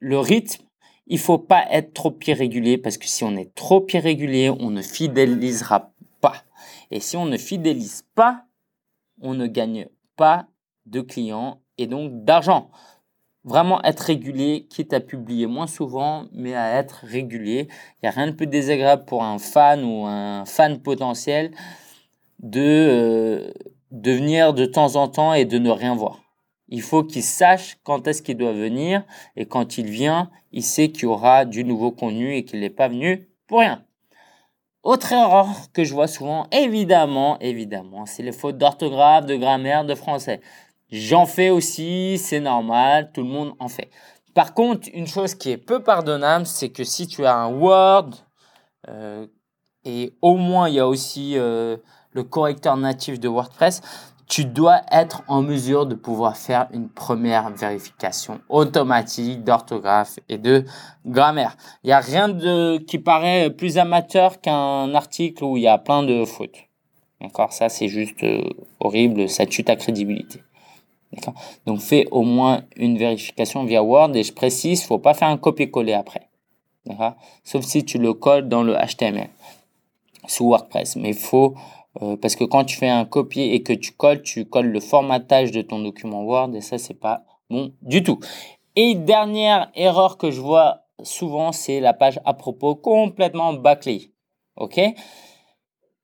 [0.00, 0.64] le rythme,
[1.06, 4.82] il faut pas être trop irrégulier parce que si on est trop irrégulier, on ne
[4.82, 6.44] fidélisera pas.
[6.90, 8.44] Et si on ne fidélise pas,
[9.20, 10.46] on ne gagne pas
[10.86, 12.70] de clients et donc d'argent
[13.48, 17.68] vraiment être régulier, quitte à publier moins souvent, mais à être régulier.
[17.70, 21.50] Il n'y a rien de plus désagréable pour un fan ou un fan potentiel
[22.40, 23.52] de, euh,
[23.90, 26.20] de venir de temps en temps et de ne rien voir.
[26.68, 29.02] Il faut qu'il sache quand est-ce qu'il doit venir
[29.36, 32.70] et quand il vient, il sait qu'il y aura du nouveau contenu et qu'il n'est
[32.70, 33.84] pas venu pour rien.
[34.82, 39.94] Autre erreur que je vois souvent, évidemment, évidemment, c'est les fautes d'orthographe, de grammaire, de
[39.94, 40.40] français.
[40.90, 43.90] J'en fais aussi, c'est normal, tout le monde en fait.
[44.34, 48.10] Par contre, une chose qui est peu pardonnable, c'est que si tu as un Word,
[48.88, 49.26] euh,
[49.84, 51.76] et au moins il y a aussi euh,
[52.12, 53.82] le correcteur natif de WordPress,
[54.28, 60.64] tu dois être en mesure de pouvoir faire une première vérification automatique d'orthographe et de
[61.06, 61.56] grammaire.
[61.82, 65.78] Il n'y a rien de, qui paraît plus amateur qu'un article où il y a
[65.78, 66.68] plein de fautes.
[67.20, 67.52] D'accord?
[67.52, 68.42] Ça, c'est juste euh,
[68.80, 70.42] horrible, ça tue ta crédibilité.
[71.66, 75.38] Donc fais au moins une vérification via Word et je précise, faut pas faire un
[75.38, 76.28] copier-coller après.
[77.44, 79.28] Sauf si tu le colles dans le HTML
[80.26, 80.96] sous WordPress.
[80.96, 81.54] Mais faut
[82.02, 84.80] euh, parce que quand tu fais un copier et que tu colles, tu colles le
[84.80, 88.20] formatage de ton document Word et ça c'est pas bon du tout.
[88.76, 94.12] Et dernière erreur que je vois souvent, c'est la page à propos complètement bâclée.
[94.56, 94.80] OK?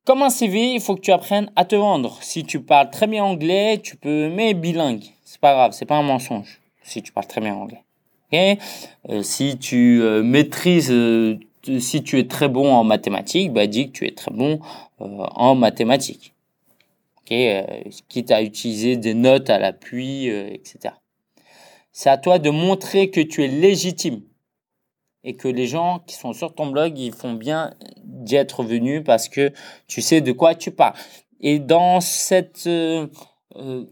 [0.05, 2.19] Comme un CV, il faut que tu apprennes à te vendre.
[2.21, 5.05] Si tu parles très bien anglais, tu peux mettre bilingue.
[5.25, 6.61] C'est pas grave, c'est pas un mensonge.
[6.83, 7.83] Si tu parles très bien anglais.
[8.29, 8.59] Okay
[9.09, 11.38] euh, si tu euh, maîtrises, euh,
[11.79, 14.61] si tu es très bon en mathématiques, bah dis que tu es très bon
[14.99, 16.35] en mathématiques.
[17.21, 17.35] Ok,
[18.09, 20.95] quitte à utiliser des notes à l'appui, etc.
[21.90, 24.21] C'est à toi de montrer que tu es légitime
[25.24, 29.02] et que les gens qui sont sur ton blog, ils font bien d'y être venus
[29.04, 29.52] parce que
[29.87, 30.94] tu sais de quoi tu parles.
[31.40, 33.06] Et dans cette euh,
[33.56, 33.84] euh,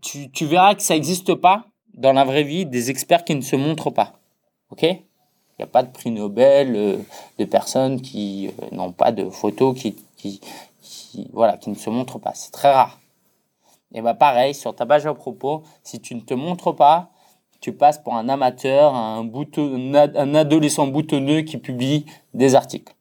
[0.00, 3.56] tu, verras que ça n'existe pas dans la vraie vie des experts qui ne se
[3.56, 4.14] montrent pas.
[4.70, 4.82] OK?
[4.82, 4.98] Il
[5.58, 6.96] n'y a pas de prix Nobel euh,
[7.38, 10.40] de personnes qui n'ont pas de photos, qui, qui,
[11.32, 12.32] voilà, qui ne se montrent pas.
[12.34, 13.00] C'est très rare.
[13.92, 17.10] Et bah pareil, sur ta page à propos, si tu ne te montres pas,
[17.60, 22.94] tu passes pour un amateur, un, adolescent boutonneux qui publie des articles.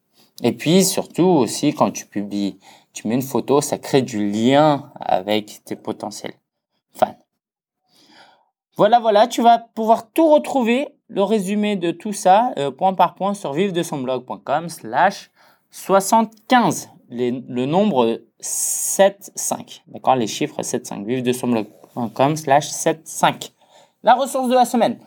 [0.44, 2.58] Et puis surtout aussi, quand tu publies,
[2.94, 6.34] tu mets une photo, ça crée du lien avec tes potentiels
[6.94, 7.18] fans.
[8.78, 13.16] Voilà, voilà, tu vas pouvoir tout retrouver, le résumé de tout ça, euh, point par
[13.16, 15.32] point, sur vive-de-son-blog.com slash
[15.72, 19.82] 75, le nombre 7-5.
[19.88, 21.06] D'accord Les chiffres 7-5.
[21.06, 23.52] Vive-de-son-blog.com slash 7-5.
[24.04, 25.00] La ressource de la semaine.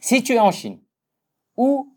[0.00, 0.78] Si tu es en Chine,
[1.56, 1.92] ou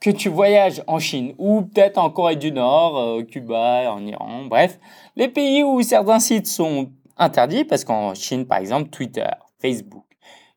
[0.00, 4.44] que tu voyages en Chine, ou peut-être en Corée du Nord, euh, Cuba, en Iran,
[4.44, 4.78] bref,
[5.16, 9.26] les pays où certains sites sont interdits, parce qu'en Chine, par exemple, Twitter,
[9.60, 10.04] Facebook,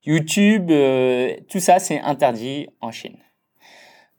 [0.05, 3.17] YouTube, euh, tout ça, c'est interdit en Chine.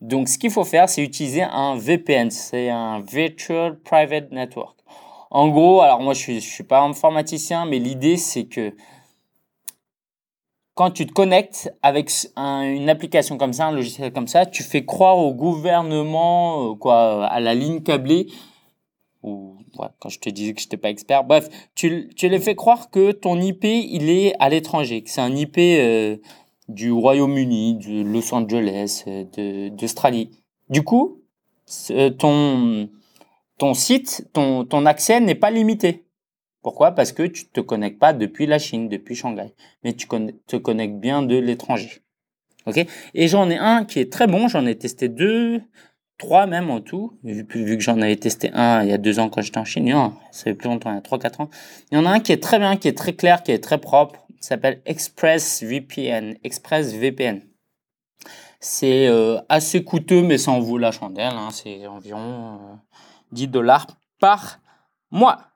[0.01, 4.77] Donc, ce qu'il faut faire, c'est utiliser un VPN, c'est un Virtual Private Network.
[5.31, 8.75] En gros, alors moi, je suis, pas informaticien, mais l'idée, c'est que
[10.75, 14.85] quand tu te connectes avec une application comme ça, un logiciel comme ça, tu fais
[14.85, 18.29] croire au gouvernement, euh, quoi, à la ligne câblée,
[19.23, 19.59] ou
[20.01, 22.91] quand je te disais que je n'étais pas expert, bref, tu, tu les fais croire
[22.91, 26.17] que ton IP, il est à l'étranger, que c'est un IP euh,
[26.69, 30.31] du Royaume-Uni, de Los Angeles, euh, d'Australie.
[30.71, 31.21] Du coup,
[32.19, 32.89] ton,
[33.59, 36.05] ton site, ton, ton accès n'est pas limité.
[36.63, 36.93] Pourquoi?
[36.93, 40.57] Parce que tu ne te connectes pas depuis la Chine, depuis Shanghai, mais tu te
[40.57, 42.03] connectes bien de l'étranger.
[42.67, 42.87] Ok?
[43.15, 45.61] Et j'en ai un qui est très bon, j'en ai testé deux,
[46.19, 49.29] trois même en tout, vu, que j'en avais testé un il y a deux ans
[49.29, 51.51] quand j'étais en Chine, non, ça fait plus longtemps, il y a trois, quatre ans.
[51.91, 53.59] Il y en a un qui est très bien, qui est très clair, qui est
[53.59, 57.43] très propre, il s'appelle ExpressVPN, ExpressVPN.
[58.61, 62.75] C'est euh, assez coûteux, mais ça en la chandelle, hein, c'est environ euh,
[63.33, 63.89] 10 dollars
[64.21, 64.61] par
[65.11, 65.52] mois.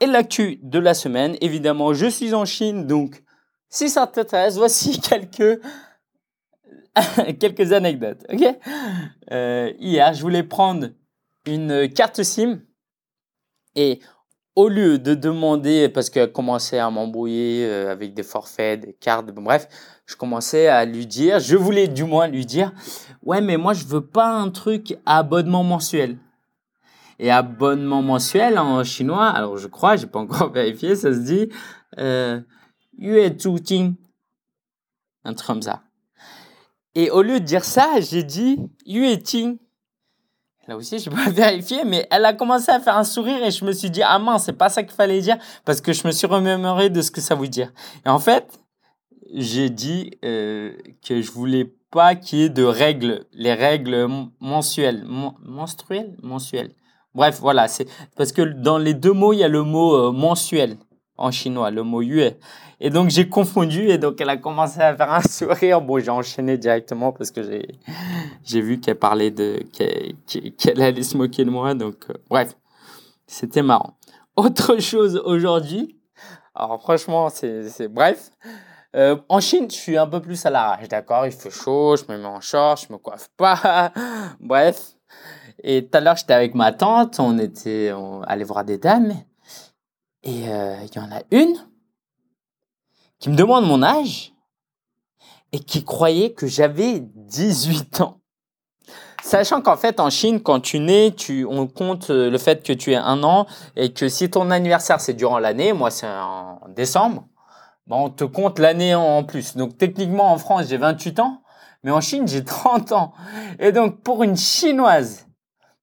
[0.00, 3.22] Et l'actu de la semaine, évidemment, je suis en Chine, donc
[3.68, 5.60] si ça t'intéresse, voici quelques
[7.38, 8.24] quelques anecdotes.
[8.32, 8.42] Ok?
[9.30, 10.88] Euh, hier, je voulais prendre
[11.46, 12.60] une carte SIM
[13.76, 14.00] et
[14.56, 19.30] au lieu de demander, parce qu'elle commençait à m'embrouiller euh, avec des forfaits, des cartes,
[19.30, 19.68] bref,
[20.06, 22.72] je commençais à lui dire, je voulais du moins lui dire,
[23.22, 26.18] ouais, mais moi je veux pas un truc à abonnement mensuel.
[27.22, 31.50] Et abonnement mensuel en chinois, alors je crois, j'ai pas encore vérifié, ça se dit
[31.98, 32.40] euh,
[32.96, 33.94] Yue Ting.
[35.24, 35.82] Un truc comme ça.
[36.94, 39.58] Et au lieu de dire ça, j'ai dit Yue Ting.
[40.66, 43.66] Là aussi, je pas vérifier, mais elle a commencé à faire un sourire et je
[43.66, 46.12] me suis dit, ah mince, c'est pas ça qu'il fallait dire, parce que je me
[46.12, 47.70] suis remémoré de ce que ça veut dire.
[48.06, 48.58] Et en fait,
[49.34, 50.72] j'ai dit euh,
[51.06, 54.08] que je voulais pas qu'il y ait de règles, les règles
[54.40, 55.04] mensuelles,
[55.42, 56.72] menstruelles, mensuelles.
[57.14, 60.12] Bref, voilà, c'est parce que dans les deux mots, il y a le mot euh,
[60.12, 60.76] mensuel
[61.16, 62.30] en chinois, le mot yue.
[62.80, 65.80] Et donc j'ai confondu et donc elle a commencé à faire un sourire.
[65.80, 67.78] Bon, j'ai enchaîné directement parce que j'ai
[68.42, 69.62] j'ai vu qu'elle parlait de
[70.56, 71.74] qu'elle allait se moquer de moi.
[71.74, 72.56] Donc euh, bref,
[73.26, 73.98] c'était marrant.
[74.36, 75.96] Autre chose aujourd'hui.
[76.54, 78.30] Alors franchement, c'est bref.
[78.96, 81.24] Euh, en Chine, je suis un peu plus à l'arrache, d'accord?
[81.24, 83.92] Il fait chaud, je me mets en short, je me coiffe pas.
[84.40, 84.96] bref,
[85.62, 89.14] et tout à l'heure, j'étais avec ma tante, on était on allait voir des dames.
[90.22, 91.54] Et euh, il y en a une
[93.18, 94.32] qui me demande mon âge
[95.52, 98.20] et qui croyait que j'avais 18 ans.
[99.22, 102.92] Sachant qu'en fait, en Chine, quand tu nais, tu, on compte le fait que tu
[102.92, 103.46] aies un an
[103.76, 107.26] et que si ton anniversaire c'est durant l'année, moi c'est en décembre,
[107.86, 109.56] ben on te compte l'année en plus.
[109.56, 111.42] Donc techniquement en France, j'ai 28 ans,
[111.82, 113.12] mais en Chine, j'ai 30 ans.
[113.58, 115.26] Et donc pour une chinoise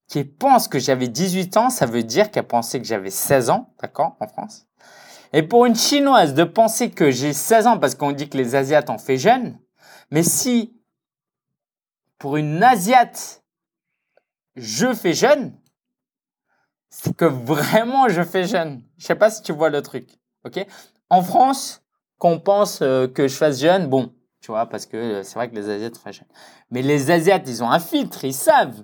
[0.08, 3.74] qui pense que j'avais 18 ans, ça veut dire qu'elle pensait que j'avais 16 ans,
[3.82, 4.66] d'accord, en France.
[5.34, 8.56] Et pour une chinoise de penser que j'ai 16 ans parce qu'on dit que les
[8.56, 9.60] asiates en fait jeune,
[10.10, 10.74] mais si
[12.18, 13.44] pour une asiate
[14.56, 15.54] je fais jeune,
[16.90, 18.82] c'est que vraiment je fais jeune.
[18.98, 20.10] Je sais pas si tu vois le truc,
[20.46, 20.66] ok?
[21.10, 21.84] En France,
[22.18, 25.50] qu'on pense euh, que je fasse jeune, bon, tu vois, parce que euh, c'est vrai
[25.50, 26.28] que les asiates font jeune.
[26.72, 28.84] Mais les asiates, ils ont un filtre, ils savent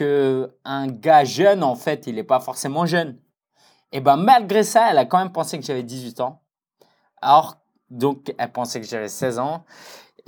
[0.00, 3.18] un gars jeune, en fait, il n'est pas forcément jeune.
[3.92, 6.42] Et ben malgré ça, elle a quand même pensé que j'avais 18 ans.
[7.22, 7.56] Alors,
[7.90, 9.64] donc, elle pensait que j'avais 16 ans.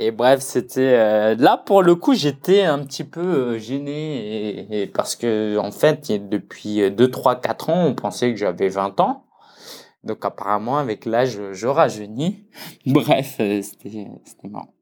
[0.00, 4.86] Et bref, c'était euh, là pour le coup, j'étais un petit peu euh, gêné et,
[4.86, 9.24] parce que en fait, depuis 2 3 4 ans, on pensait que j'avais 20 ans.
[10.04, 12.46] Donc apparemment, avec l'âge, je rajeunis.
[12.86, 14.06] Bref, euh, c'était
[14.44, 14.72] marrant.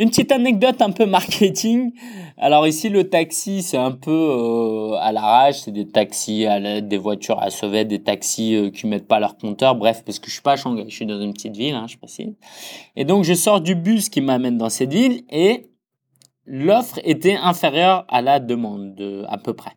[0.00, 1.92] Une petite anecdote un peu marketing.
[2.38, 5.60] Alors ici, le taxi, c'est un peu euh, à l'arrache.
[5.60, 9.20] C'est des taxis à l'aide des voitures à sauver, des taxis euh, qui mettent pas
[9.20, 9.74] leur compteur.
[9.74, 11.84] Bref, parce que je suis pas à Shanghai, je suis dans une petite ville, hein,
[11.86, 12.34] je précise.
[12.96, 15.66] Et donc, je sors du bus qui m'amène dans cette ville et
[16.46, 19.72] l'offre était inférieure à la demande, de, à peu près.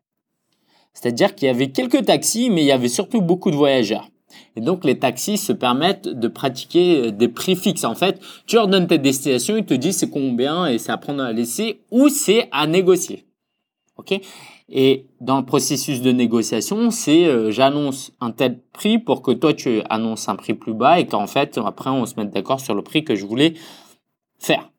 [0.93, 4.07] C'est-à-dire qu'il y avait quelques taxis, mais il y avait surtout beaucoup de voyageurs.
[4.55, 7.83] Et donc, les taxis se permettent de pratiquer euh, des prix fixes.
[7.83, 10.97] En fait, tu leur donnes tes destinations, ils te disent c'est combien et c'est à
[10.97, 13.25] prendre à laisser ou c'est à négocier.
[13.97, 14.19] OK?
[14.69, 19.53] Et dans le processus de négociation, c'est euh, j'annonce un tel prix pour que toi
[19.53, 22.73] tu annonces un prix plus bas et qu'en fait, après, on se mette d'accord sur
[22.73, 23.53] le prix que je voulais
[24.39, 24.69] faire.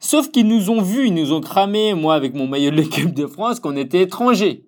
[0.00, 3.14] Sauf qu'ils nous ont vus, ils nous ont cramé, moi avec mon maillot de l'équipe
[3.14, 4.64] de France, qu'on était étrangers.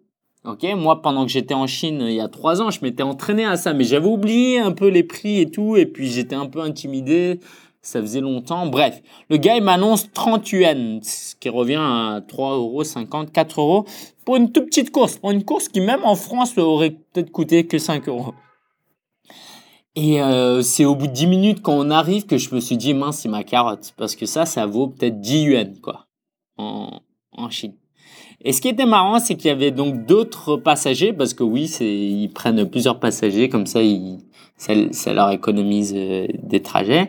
[0.46, 3.44] Ok, moi pendant que j'étais en Chine il y a trois ans, je m'étais entraîné
[3.44, 6.46] à ça, mais j'avais oublié un peu les prix et tout, et puis j'étais un
[6.46, 7.40] peu intimidé.
[7.82, 8.66] Ça faisait longtemps.
[8.66, 13.86] Bref, le gars m'annonce 30 yuan, ce qui revient à 3 euros, 50, 4 euros
[14.24, 17.66] pour une toute petite course, pour une course qui même en France aurait peut-être coûté
[17.66, 18.34] que 5 euros.
[19.96, 22.76] Et euh, c'est au bout de 10 minutes quand on arrive que je me suis
[22.76, 26.06] dit mince c'est ma carotte parce que ça ça vaut peut-être 10 yuan quoi
[26.58, 27.74] en Chine.
[28.42, 31.64] Et ce qui était marrant, c'est qu'il y avait donc d'autres passagers, parce que oui,
[31.80, 34.18] ils prennent plusieurs passagers, comme ça, ils,
[34.56, 37.08] ça, ça leur économise euh, des trajets.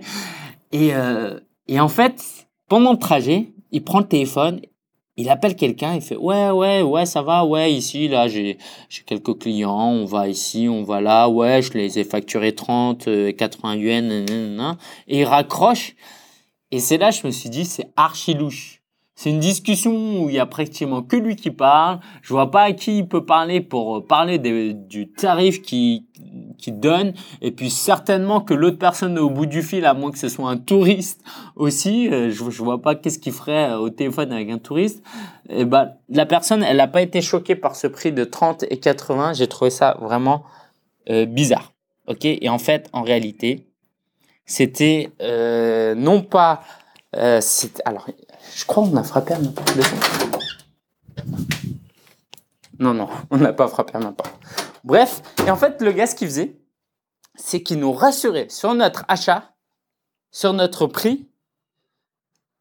[0.71, 4.61] Et, euh, et en fait, pendant le trajet, il prend le téléphone,
[5.17, 9.01] il appelle quelqu'un, il fait ouais ouais ouais ça va ouais ici là j'ai j'ai
[9.01, 13.71] quelques clients, on va ici, on va là, ouais je les ai facturés 30, 80
[13.71, 15.95] euh, yuan, et il raccroche.
[16.71, 18.76] Et c'est là je me suis dit c'est archi louche
[19.17, 21.99] c'est une discussion où il y a pratiquement que lui qui parle.
[22.21, 26.05] Je vois pas à qui il peut parler pour euh, parler du tarif qui
[26.59, 27.13] qui donne.
[27.41, 30.47] Et puis certainement que l'autre personne au bout du fil, à moins que ce soit
[30.47, 31.23] un touriste
[31.55, 32.07] aussi.
[32.09, 35.03] Euh, je, je vois pas qu'est-ce qu'il ferait euh, au téléphone avec un touriste.
[35.49, 38.79] Et ben la personne, elle n'a pas été choquée par ce prix de 30 et
[38.79, 39.33] 80.
[39.33, 40.43] J'ai trouvé ça vraiment
[41.09, 41.73] bizarre.
[42.07, 42.25] Ok?
[42.25, 43.65] Et en fait, en réalité,
[44.45, 45.09] c'était
[45.95, 46.61] non pas
[47.15, 47.39] euh,
[47.85, 48.07] alors
[48.57, 49.77] je crois qu'on a frappé à n'importe
[52.79, 54.33] Non, non, on n'a pas frappé à n'importe.
[54.83, 56.57] Bref, et en fait, le gars, ce qu'il faisait,
[57.35, 59.53] c'est qu'il nous rassurait sur notre achat,
[60.31, 61.29] sur notre prix,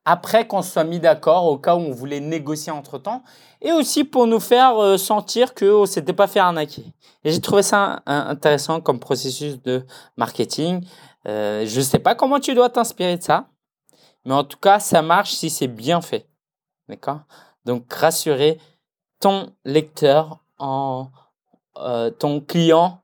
[0.04, 3.22] après qu'on soit mis d'accord au cas où on voulait négocier entre temps,
[3.62, 6.84] et aussi pour nous faire euh, sentir que on s'était pas fait arnaquer.
[7.24, 9.86] Et j'ai trouvé ça intéressant comme processus de
[10.18, 10.86] marketing.
[11.26, 13.48] Euh, je sais pas comment tu dois t'inspirer de ça,
[14.26, 16.28] mais en tout cas, ça marche si c'est bien fait.
[16.88, 17.20] D'accord?
[17.64, 18.58] Donc, rassurer
[19.20, 23.00] ton lecteur, euh, ton client,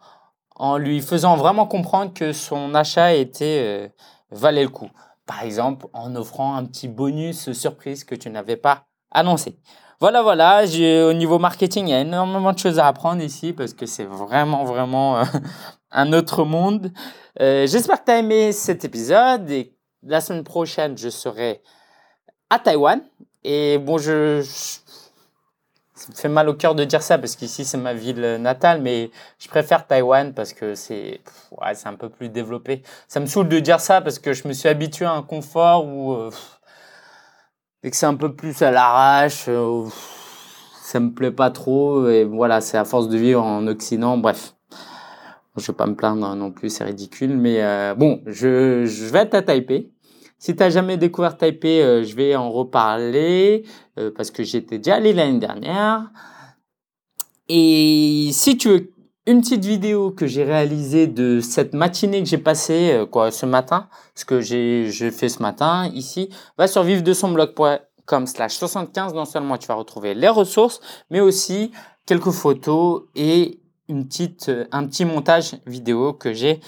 [0.57, 3.89] en lui faisant vraiment comprendre que son achat était euh,
[4.31, 4.91] valait le coup.
[5.25, 9.59] Par exemple, en offrant un petit bonus surprise que tu n'avais pas annoncé.
[10.01, 13.73] Voilà, voilà, au niveau marketing, il y a énormément de choses à apprendre ici parce
[13.73, 15.25] que c'est vraiment, vraiment euh,
[15.93, 16.93] un autre monde.
[17.39, 21.63] J'espère que tu as aimé cet épisode et la semaine prochaine, je serai
[22.51, 23.03] à Taïwan.
[23.45, 24.43] Et bon, je,
[26.03, 28.81] ça me fait mal au cœur de dire ça parce qu'ici c'est ma ville natale,
[28.83, 31.21] mais je préfère Taïwan parce que c'est
[31.53, 32.83] ouais, un peu plus développé.
[33.09, 35.87] Ça me saoule de dire ça parce que je me suis habitué à un confort
[35.87, 36.31] où euh,
[37.83, 39.87] que c'est un peu plus à l'arrache, euh,
[40.83, 44.55] ça me plaît pas trop et voilà, c'est à force de vivre en Occident, bref.
[45.57, 49.21] Je vais pas me plaindre non plus, c'est ridicule, mais euh, bon, je, je vais
[49.21, 49.91] être à Taipei.
[50.39, 53.65] Si tu n'as jamais découvert Taipei, euh, je vais en reparler
[53.99, 56.11] euh, parce que j'étais déjà allé l'année dernière.
[57.49, 58.93] Et si tu veux
[59.27, 63.89] une petite vidéo que j'ai réalisée de cette matinée que j'ai passée quoi ce matin,
[64.15, 69.13] ce que j'ai fait ce matin ici, va sur de son blog.com slash 75.
[69.15, 70.81] Non seulement tu vas retrouver les ressources,
[71.11, 71.71] mais aussi
[72.07, 73.62] quelques photos et
[73.93, 76.61] petite, euh, un petit montage vidéo que j'ai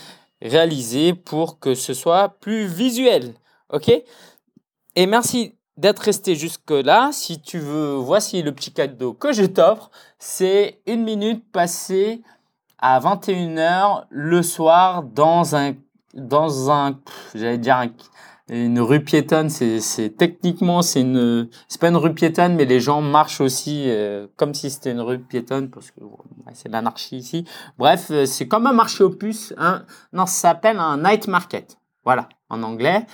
[0.42, 3.34] réalisé pour que ce soit plus visuel.
[3.70, 3.90] Ok?
[4.96, 7.10] Et merci d'être resté jusque-là.
[7.12, 9.90] Si tu veux, voici le petit cadeau que je t'offre.
[10.18, 12.22] C'est une minute passée
[12.78, 15.74] à 21h le soir dans un,
[16.14, 17.00] dans un,
[17.34, 17.88] j'allais dire un,
[18.48, 23.00] une rue piétonne, c'est techniquement c'est une c'est pas une rue piétonne, mais les gens
[23.00, 26.00] marchent aussi euh, comme si c'était une rue piétonne parce que
[26.52, 27.44] c'est l'anarchie ici.
[27.78, 29.54] Bref, euh, c'est comme un marché aux puces.
[29.56, 29.84] Hein.
[30.12, 31.78] Non, ça s'appelle un night market.
[32.04, 33.06] Voilà, en anglais.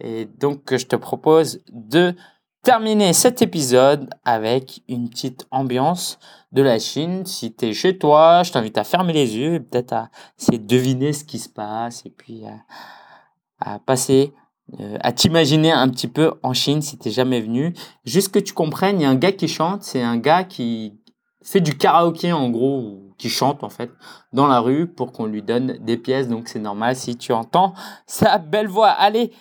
[0.00, 2.14] Et donc je te propose de
[2.62, 6.18] terminer cet épisode avec une petite ambiance
[6.52, 7.24] de la Chine.
[7.26, 10.58] Si tu es chez toi, je t'invite à fermer les yeux et peut-être à essayer
[10.58, 12.44] de deviner ce qui se passe et puis
[13.60, 14.32] à, passer,
[14.80, 17.74] euh, à t'imaginer un petit peu en Chine si t'es jamais venu.
[18.04, 20.92] Juste que tu comprennes, il y a un gars qui chante, c'est un gars qui
[21.42, 23.90] fait du karaoké en gros, qui chante en fait
[24.32, 26.28] dans la rue pour qu'on lui donne des pièces.
[26.28, 27.72] Donc c'est normal si tu entends
[28.06, 28.90] sa belle voix.
[28.90, 29.32] Allez,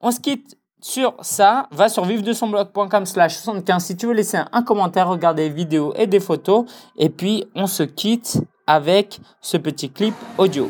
[0.00, 4.62] on se quitte sur ça, va sur vivre-de-son-blog.com slash 75 si tu veux laisser un
[4.62, 6.66] commentaire, regarder des vidéos et des photos.
[6.98, 10.68] Et puis, on se quitte avec ce petit clip audio.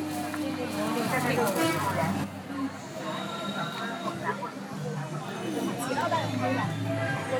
[6.46, 6.50] 我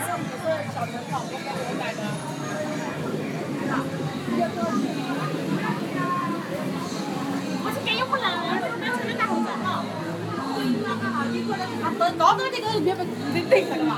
[0.01, 2.01] 是我是小陈老婆我买的，
[9.05, 9.85] 来大红伞了，
[10.57, 11.05] 给你个啥？
[11.31, 13.91] 你过来，他多多个个别不不得挣钱吗？